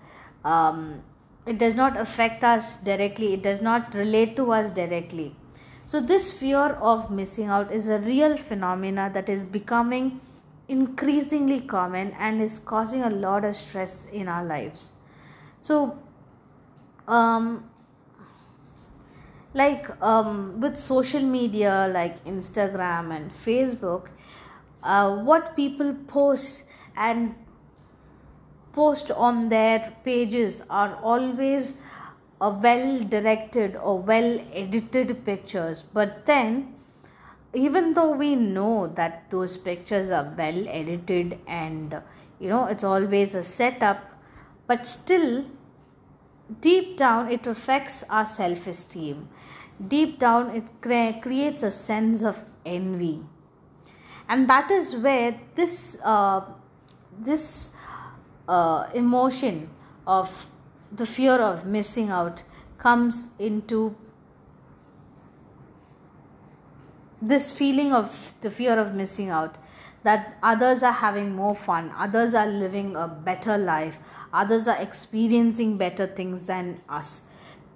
um, 0.45 1.03
it 1.45 1.59
does 1.59 1.75
not 1.75 1.97
affect 1.97 2.45
us 2.45 2.77
directly 2.77 3.33
it 3.35 3.43
does 3.43 3.61
not 3.61 3.95
relate 3.95 4.37
to 4.37 4.53
us 4.53 4.71
directly. 4.71 5.35
So 5.87 6.01
this 6.01 6.31
fear 6.33 6.71
of 6.93 7.11
missing 7.11 7.49
out 7.49 7.73
is 7.73 7.89
a 7.89 7.99
real 7.99 8.37
phenomena 8.37 9.11
that 9.15 9.29
is 9.29 9.45
becoming 9.45 10.21
increasingly 10.69 11.61
common 11.61 12.11
and 12.19 12.43
is 12.43 12.59
causing 12.59 13.03
a 13.03 13.11
lot 13.11 13.45
of 13.45 13.57
stress 13.57 14.07
in 14.13 14.29
our 14.29 14.45
lives. 14.45 14.93
So 15.61 15.99
um, 17.07 17.69
like 19.55 19.91
um, 20.03 20.61
with 20.61 20.77
social 20.77 21.23
media 21.23 21.91
like 21.93 22.23
instagram 22.25 23.15
and 23.17 23.31
facebook 23.31 24.09
uh, 24.83 25.17
what 25.17 25.57
people 25.57 25.95
post 26.07 26.65
and 26.97 27.35
post 28.73 29.11
on 29.11 29.49
their 29.49 29.93
pages 30.05 30.63
are 30.69 30.97
always 31.03 31.75
a 32.41 32.51
well 32.51 33.03
directed 33.05 33.75
or 33.77 33.99
well 33.99 34.39
edited 34.53 35.25
pictures. 35.25 35.83
But 35.83 36.27
then 36.27 36.76
even 37.65 37.93
though 37.95 38.13
we 38.13 38.35
know 38.37 38.87
that 39.01 39.31
those 39.31 39.57
pictures 39.57 40.11
are 40.11 40.33
well 40.39 40.69
edited 40.69 41.39
and 41.47 42.01
you 42.39 42.49
know 42.49 42.65
it's 42.67 42.85
always 42.85 43.35
a 43.35 43.43
setup 43.43 44.05
but 44.67 44.87
still 44.87 45.45
deep 46.61 46.97
down 46.97 47.31
it 47.39 47.47
affects 47.47 48.05
our 48.11 48.27
self 48.27 48.67
esteem 48.67 49.29
deep 49.89 50.19
down 50.19 50.51
it 50.51 50.65
cre- 50.81 51.21
creates 51.21 51.63
a 51.63 51.71
sense 51.71 52.23
of 52.23 52.45
envy. 52.65 53.21
And 54.29 54.49
that 54.49 54.71
is 54.71 54.97
where 54.97 55.39
this 55.55 55.99
uh, 56.05 56.45
this 57.19 57.71
uh, 58.49 58.89
emotion 58.95 59.71
of 60.07 60.47
the 60.93 61.07
fear 61.07 61.35
of 61.35 61.65
missing 61.65 62.11
out 62.11 62.43
comes 62.79 63.29
into 63.39 63.97
this 67.29 67.51
feeling 67.51 67.93
of 67.93 68.33
the 68.41 68.51
fear 68.51 68.79
of 68.79 68.95
missing 68.95 69.31
out 69.31 69.57
that 70.03 70.37
others 70.43 70.83
are 70.83 70.93
having 70.93 71.35
more 71.35 71.55
fun 71.55 71.93
others 71.99 72.35
are 72.35 72.47
living 72.47 72.95
a 72.97 73.07
better 73.09 73.59
life 73.59 73.99
others 74.33 74.69
are 74.69 74.81
experiencing 74.81 75.77
better 75.77 76.07
things 76.07 76.47
than 76.47 76.81
us 76.89 77.21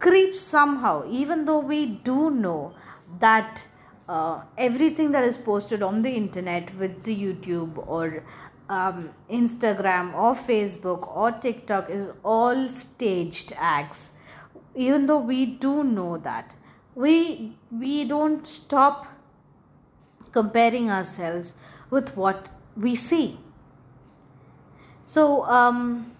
creeps 0.00 0.40
somehow, 0.40 1.04
even 1.08 1.44
though 1.44 1.60
we 1.60 1.86
do 1.86 2.30
know 2.30 2.72
that 3.20 3.62
uh, 4.08 4.42
everything 4.58 5.12
that 5.12 5.22
is 5.22 5.36
posted 5.36 5.82
on 5.82 6.02
the 6.02 6.10
internet 6.10 6.74
with 6.76 7.04
the 7.04 7.14
YouTube 7.14 7.86
or 7.86 8.24
um, 8.68 9.10
Instagram 9.30 10.14
or 10.14 10.34
Facebook 10.34 11.16
or 11.16 11.30
TikTok 11.32 11.90
is 11.90 12.08
all 12.24 12.68
staged 12.68 13.52
acts. 13.56 14.12
Even 14.74 15.06
though 15.06 15.18
we 15.18 15.46
do 15.46 15.84
know 15.84 16.16
that, 16.18 16.54
we 16.94 17.56
we 17.70 18.04
don't 18.04 18.46
stop 18.46 19.06
comparing 20.32 20.90
ourselves 20.90 21.54
with 21.90 22.16
what 22.16 22.50
we 22.76 22.94
see. 22.94 23.38
So 25.06 25.44
um, 25.44 26.12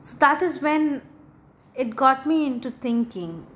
so 0.00 0.14
that 0.18 0.42
is 0.42 0.60
when 0.62 1.02
it 1.74 1.96
got 1.96 2.26
me 2.26 2.46
into 2.46 2.70
thinking 2.70 3.46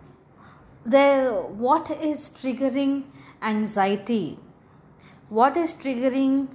there 0.85 1.31
what 1.33 1.90
is 1.90 2.31
triggering 2.31 3.05
anxiety? 3.43 4.38
What 5.29 5.57
is 5.57 5.75
triggering 5.75 6.49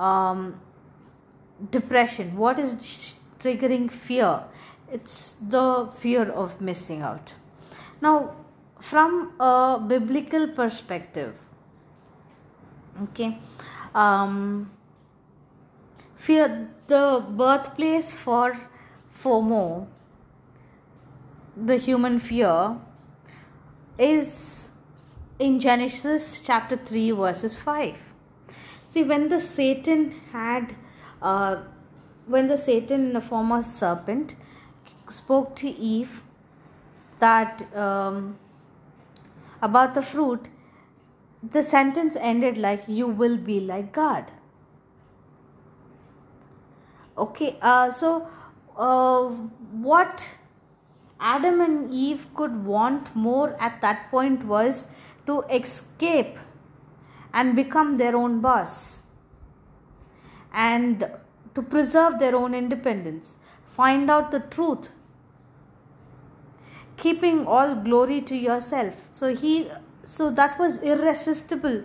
um, 0.00 0.60
depression? 1.70 2.36
What 2.36 2.58
is 2.58 3.14
triggering 3.40 3.90
fear? 3.90 4.42
It's 4.90 5.36
the 5.40 5.88
fear 5.94 6.30
of 6.30 6.60
missing 6.60 7.02
out. 7.02 7.34
Now 8.00 8.34
from 8.80 9.32
a 9.40 9.80
biblical 9.86 10.48
perspective 10.48 11.45
okay 13.02 13.38
um, 13.94 14.70
fear 16.14 16.68
the 16.88 17.24
birthplace 17.30 18.12
for 18.12 18.58
fomo 19.22 19.86
the 21.56 21.76
human 21.76 22.18
fear 22.18 22.76
is 23.98 24.68
in 25.38 25.58
Genesis 25.58 26.40
chapter 26.44 26.76
3, 26.76 27.10
verses 27.12 27.56
5. 27.56 27.96
See, 28.88 29.02
when 29.02 29.28
the 29.28 29.40
Satan 29.40 30.20
had, 30.32 30.74
uh, 31.20 31.62
when 32.26 32.48
the 32.48 32.58
Satan 32.58 33.12
the 33.12 33.20
form 33.20 33.52
of 33.52 33.64
serpent 33.64 34.34
spoke 35.08 35.54
to 35.56 35.68
Eve 35.68 36.22
that 37.18 37.74
um, 37.74 38.38
about 39.62 39.94
the 39.94 40.02
fruit, 40.02 40.48
the 41.42 41.62
sentence 41.62 42.16
ended 42.16 42.58
like, 42.58 42.84
You 42.86 43.06
will 43.06 43.36
be 43.36 43.60
like 43.60 43.92
God. 43.92 44.32
Okay, 47.16 47.56
uh, 47.62 47.90
so 47.90 48.28
uh, 48.76 49.24
what 49.24 50.36
Adam 51.18 51.60
and 51.60 51.92
Eve 51.92 52.26
could 52.34 52.64
want 52.64 53.14
more 53.16 53.56
at 53.60 53.80
that 53.80 54.10
point 54.10 54.44
was 54.44 54.84
to 55.26 55.40
escape 55.50 56.38
and 57.32 57.56
become 57.56 57.96
their 57.96 58.16
own 58.16 58.40
boss 58.40 59.02
and 60.52 61.10
to 61.54 61.62
preserve 61.62 62.18
their 62.18 62.36
own 62.36 62.54
independence, 62.54 63.36
find 63.64 64.10
out 64.10 64.30
the 64.30 64.40
truth, 64.40 64.90
keeping 66.96 67.46
all 67.46 67.74
glory 67.74 68.20
to 68.20 68.36
yourself. 68.36 68.94
So 69.12 69.34
he 69.34 69.70
so 70.06 70.30
that 70.30 70.58
was 70.58 70.82
irresistible. 70.82 71.82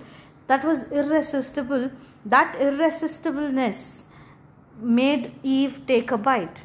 That 0.48 0.64
was 0.64 0.90
irresistible. 0.92 1.92
That 2.26 2.56
irresistibleness 2.56 4.04
made 4.80 5.34
Eve 5.44 5.82
take 5.88 6.12
a 6.12 6.18
bite. 6.18 6.62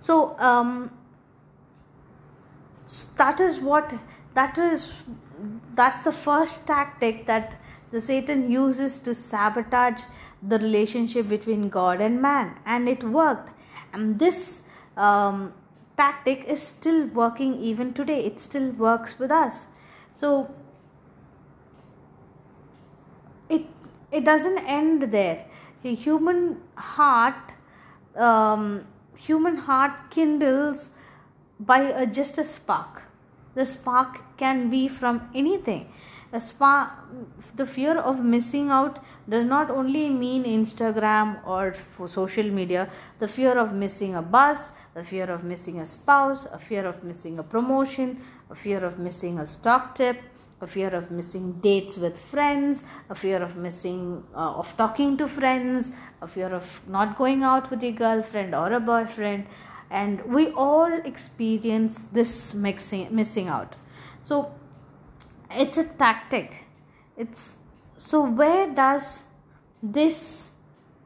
So 0.00 0.38
um, 0.38 0.90
that 3.16 3.40
is 3.40 3.58
what 3.58 3.94
that 4.34 4.58
is 4.58 4.92
that's 5.74 6.04
the 6.04 6.12
first 6.12 6.66
tactic 6.66 7.26
that 7.26 7.56
the 7.90 8.00
Satan 8.00 8.50
uses 8.50 8.98
to 8.98 9.14
sabotage 9.14 10.02
the 10.42 10.58
relationship 10.58 11.28
between 11.28 11.68
God 11.70 12.00
and 12.02 12.20
man, 12.20 12.56
and 12.66 12.88
it 12.88 13.02
worked. 13.02 13.50
And 13.94 14.18
this 14.18 14.62
um, 14.96 15.54
tactic 15.96 16.44
is 16.44 16.62
still 16.62 17.06
working 17.06 17.54
even 17.60 17.92
today. 17.92 18.24
It 18.24 18.40
still 18.40 18.70
works 18.70 19.18
with 19.18 19.30
us. 19.30 19.66
So 20.12 20.54
it 23.48 23.66
it 24.10 24.24
doesn't 24.24 24.58
end 24.58 25.02
there. 25.12 25.46
A 25.84 25.94
human 25.94 26.60
heart, 26.76 27.52
um, 28.16 28.86
human 29.18 29.56
heart 29.56 30.10
kindles 30.10 30.90
by 31.60 31.80
a, 31.80 32.06
just 32.06 32.38
a 32.38 32.44
spark. 32.44 33.02
The 33.54 33.66
spark 33.66 34.36
can 34.36 34.70
be 34.70 34.88
from 34.88 35.28
anything. 35.34 35.92
A 36.32 36.40
spark, 36.40 36.90
the 37.54 37.66
fear 37.66 37.96
of 37.96 38.24
missing 38.24 38.70
out 38.70 38.98
does 39.28 39.44
not 39.44 39.70
only 39.70 40.08
mean 40.08 40.44
Instagram 40.44 41.46
or 41.46 41.74
social 42.08 42.50
media. 42.50 42.90
The 43.20 43.28
fear 43.28 43.56
of 43.56 43.72
missing 43.72 44.16
a 44.16 44.22
bus, 44.22 44.70
the 44.94 45.02
fear 45.02 45.30
of 45.30 45.44
missing 45.44 45.80
a 45.80 45.86
spouse, 45.86 46.46
a 46.46 46.58
fear 46.58 46.86
of 46.86 47.02
missing 47.02 47.38
a 47.38 47.42
promotion, 47.42 48.20
a 48.50 48.54
fear 48.54 48.84
of 48.84 48.98
missing 48.98 49.38
a 49.40 49.46
stock 49.46 49.94
tip, 49.94 50.16
a 50.60 50.66
fear 50.66 50.88
of 50.94 51.10
missing 51.10 51.52
dates 51.60 51.96
with 51.96 52.18
friends, 52.18 52.84
a 53.10 53.14
fear 53.14 53.42
of 53.42 53.56
missing 53.56 54.22
uh, 54.34 54.54
of 54.54 54.74
talking 54.76 55.16
to 55.16 55.28
friends, 55.28 55.92
a 56.22 56.26
fear 56.26 56.48
of 56.48 56.80
not 56.88 57.18
going 57.18 57.42
out 57.42 57.70
with 57.70 57.82
a 57.82 57.90
girlfriend 57.90 58.54
or 58.54 58.72
a 58.72 58.80
boyfriend, 58.80 59.46
and 59.90 60.24
we 60.24 60.48
all 60.50 60.92
experience 61.04 62.04
this 62.12 62.54
mixing 62.54 63.14
missing 63.14 63.48
out. 63.48 63.76
So 64.22 64.54
it's 65.50 65.76
a 65.76 65.84
tactic. 65.84 66.64
It's 67.16 67.56
so 67.96 68.24
where 68.24 68.72
does 68.72 69.24
this 69.82 70.52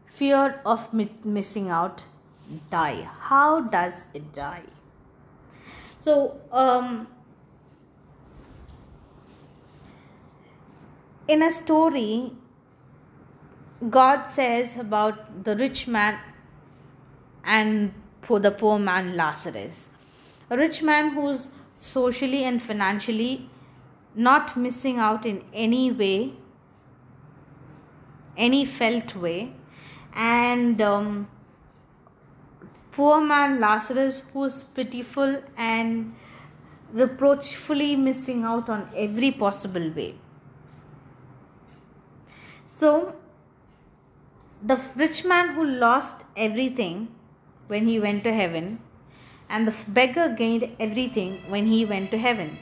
fear 0.07 0.61
of 0.65 0.93
missing 1.25 1.69
out 1.71 2.05
die? 2.71 3.09
How 3.21 3.61
does 3.61 4.07
it 4.15 4.33
die? 4.33 4.65
So 6.01 6.41
um 6.53 7.07
in 11.27 11.43
a 11.43 11.51
story, 11.51 12.33
God 13.91 14.25
says 14.25 14.77
about 14.77 15.45
the 15.45 15.57
rich 15.57 15.87
man 15.87 16.19
and 17.45 17.93
for 18.23 18.41
the 18.41 18.51
poor 18.51 18.79
man 18.79 19.17
Lazarus. 19.17 19.89
A 20.51 20.57
rich 20.57 20.83
man 20.83 21.11
who's 21.11 21.49
socially 21.77 22.45
and 22.45 22.63
financially 22.63 23.49
not 24.15 24.57
missing 24.57 24.99
out 24.99 25.25
in 25.25 25.45
any 25.53 25.93
way, 25.93 26.33
any 28.37 28.65
felt 28.65 29.15
way, 29.15 29.53
and 30.15 30.81
um, 30.81 31.29
poor 32.99 33.21
man 33.21 33.61
Lazarus 33.61 34.25
who's 34.33 34.63
pitiful 34.77 35.41
and 35.57 36.15
reproachfully 36.93 37.95
missing 37.95 38.43
out 38.43 38.69
on 38.69 38.89
every 38.97 39.31
possible 39.31 39.91
way. 39.99 40.15
So, 42.71 43.15
the 44.61 44.81
rich 44.97 45.25
man 45.25 45.55
who 45.55 45.65
lost 45.65 46.25
everything 46.37 47.09
when 47.69 47.87
he 47.87 48.01
went 48.01 48.25
to 48.25 48.33
heaven, 48.33 48.81
and 49.49 49.69
the 49.69 49.77
beggar 49.87 50.29
gained 50.37 50.69
everything 50.81 51.41
when 51.49 51.67
he 51.67 51.85
went 51.85 52.11
to 52.11 52.19
heaven. 52.19 52.59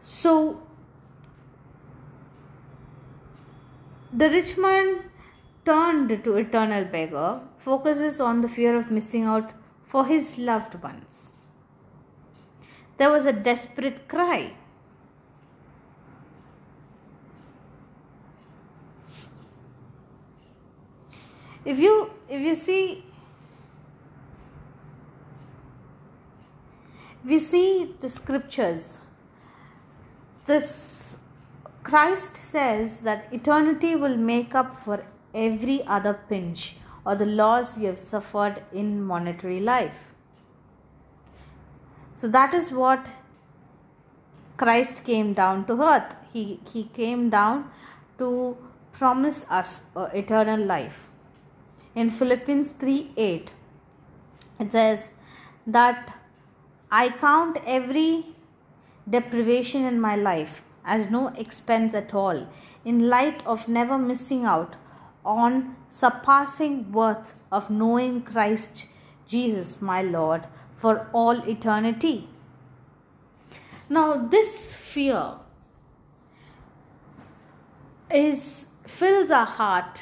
So, 0.00 0.62
the 4.16 4.30
rich 4.30 4.56
man 4.56 5.10
turned 5.66 6.22
to 6.24 6.36
eternal 6.36 6.84
beggar, 6.84 7.40
focuses 7.58 8.20
on 8.20 8.42
the 8.42 8.48
fear 8.48 8.76
of 8.76 8.90
missing 8.90 9.24
out 9.24 9.50
for 9.84 10.06
his 10.06 10.38
loved 10.38 10.74
ones. 10.82 11.32
There 12.96 13.10
was 13.10 13.26
a 13.26 13.32
desperate 13.32 14.06
cry. 14.06 14.54
If 21.64 21.78
you 21.78 22.10
if 22.28 22.40
you 22.40 22.54
see 22.54 23.04
you 27.26 27.38
see 27.40 27.94
the 28.00 28.08
scriptures, 28.08 29.00
this 30.46 31.03
Christ 31.84 32.38
says 32.38 33.00
that 33.00 33.28
eternity 33.30 33.94
will 33.94 34.16
make 34.16 34.54
up 34.54 34.80
for 34.80 35.04
every 35.34 35.84
other 35.86 36.14
pinch 36.30 36.76
or 37.04 37.14
the 37.14 37.26
loss 37.26 37.76
you 37.76 37.86
have 37.88 37.98
suffered 37.98 38.62
in 38.72 39.02
monetary 39.04 39.60
life. 39.60 40.14
So 42.14 42.26
that 42.28 42.54
is 42.54 42.72
what 42.72 43.10
Christ 44.56 45.04
came 45.04 45.34
down 45.34 45.66
to 45.66 45.82
earth. 45.82 46.16
He, 46.32 46.58
he 46.72 46.84
came 46.84 47.28
down 47.28 47.70
to 48.16 48.56
promise 48.92 49.44
us 49.50 49.82
eternal 49.96 50.64
life. 50.64 51.10
In 51.94 52.08
Philippians 52.08 52.70
3 52.70 53.10
8, 53.16 53.52
it 54.60 54.72
says 54.72 55.10
that 55.66 56.16
I 56.90 57.10
count 57.10 57.58
every 57.66 58.24
deprivation 59.08 59.84
in 59.84 60.00
my 60.00 60.16
life 60.16 60.62
as 60.84 61.10
no 61.10 61.28
expense 61.28 61.94
at 61.94 62.14
all, 62.14 62.46
in 62.84 63.08
light 63.08 63.44
of 63.46 63.68
never 63.68 63.98
missing 63.98 64.44
out 64.44 64.76
on 65.24 65.76
surpassing 65.88 66.92
worth 66.92 67.34
of 67.50 67.70
knowing 67.70 68.22
Christ 68.22 68.86
Jesus 69.26 69.80
my 69.80 70.02
Lord 70.02 70.46
for 70.76 71.08
all 71.12 71.48
eternity. 71.48 72.28
Now, 73.88 74.16
this 74.16 74.76
fear 74.76 75.34
is 78.10 78.66
fills 78.86 79.30
our 79.30 79.46
heart, 79.46 80.00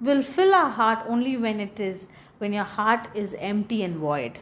will 0.00 0.22
fill 0.22 0.54
our 0.54 0.70
heart 0.70 1.04
only 1.08 1.36
when 1.36 1.60
it 1.60 1.80
is 1.80 2.08
when 2.38 2.52
your 2.52 2.64
heart 2.64 3.08
is 3.14 3.34
empty 3.38 3.82
and 3.82 3.96
void. 3.96 4.38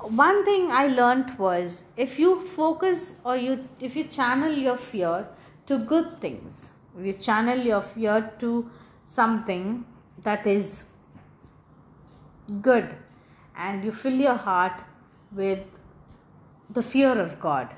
One 0.00 0.44
thing 0.44 0.70
I 0.70 0.86
learnt 0.86 1.38
was 1.38 1.84
if 1.96 2.18
you 2.18 2.40
focus 2.40 3.16
or 3.24 3.36
you 3.36 3.68
if 3.80 3.96
you 3.96 4.04
channel 4.04 4.52
your 4.52 4.76
fear 4.76 5.26
to 5.66 5.78
good 5.78 6.20
things, 6.20 6.72
if 6.98 7.06
you 7.06 7.12
channel 7.12 7.58
your 7.58 7.82
fear 7.82 8.32
to 8.38 8.70
something 9.04 9.84
that 10.22 10.46
is 10.46 10.84
good 12.62 12.94
and 13.56 13.84
you 13.84 13.92
fill 13.92 14.14
your 14.14 14.34
heart 14.34 14.82
with 15.32 15.64
the 16.70 16.82
fear 16.82 17.20
of 17.20 17.40
God, 17.40 17.68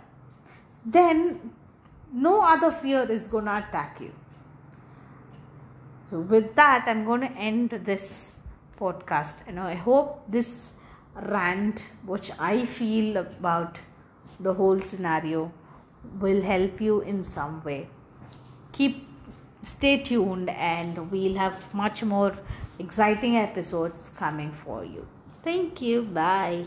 then 0.84 1.52
no 2.12 2.42
other 2.42 2.70
fear 2.70 3.10
is 3.10 3.26
going 3.26 3.44
to 3.46 3.56
attack 3.58 4.00
you. 4.00 4.12
So, 6.10 6.20
with 6.20 6.54
that, 6.56 6.84
I'm 6.86 7.04
going 7.04 7.20
to 7.20 7.32
end 7.32 7.70
this 7.84 8.34
podcast. 8.78 9.36
And 9.46 9.60
I 9.60 9.74
hope 9.74 10.24
this 10.28 10.72
rant, 11.14 11.84
which 12.04 12.30
I 12.38 12.64
feel 12.64 13.16
about 13.16 13.78
the 14.38 14.54
whole 14.54 14.80
scenario, 14.80 15.52
will 16.18 16.42
help 16.42 16.80
you 16.80 17.00
in 17.00 17.24
some 17.24 17.62
way. 17.62 17.88
Keep 18.72 19.06
stay 19.62 19.98
tuned, 20.02 20.48
and 20.50 21.10
we'll 21.10 21.34
have 21.34 21.74
much 21.74 22.02
more 22.02 22.36
exciting 22.78 23.36
episodes 23.36 24.10
coming 24.16 24.50
for 24.50 24.84
you. 24.84 25.06
Thank 25.42 25.82
you. 25.82 26.02
Bye. 26.02 26.66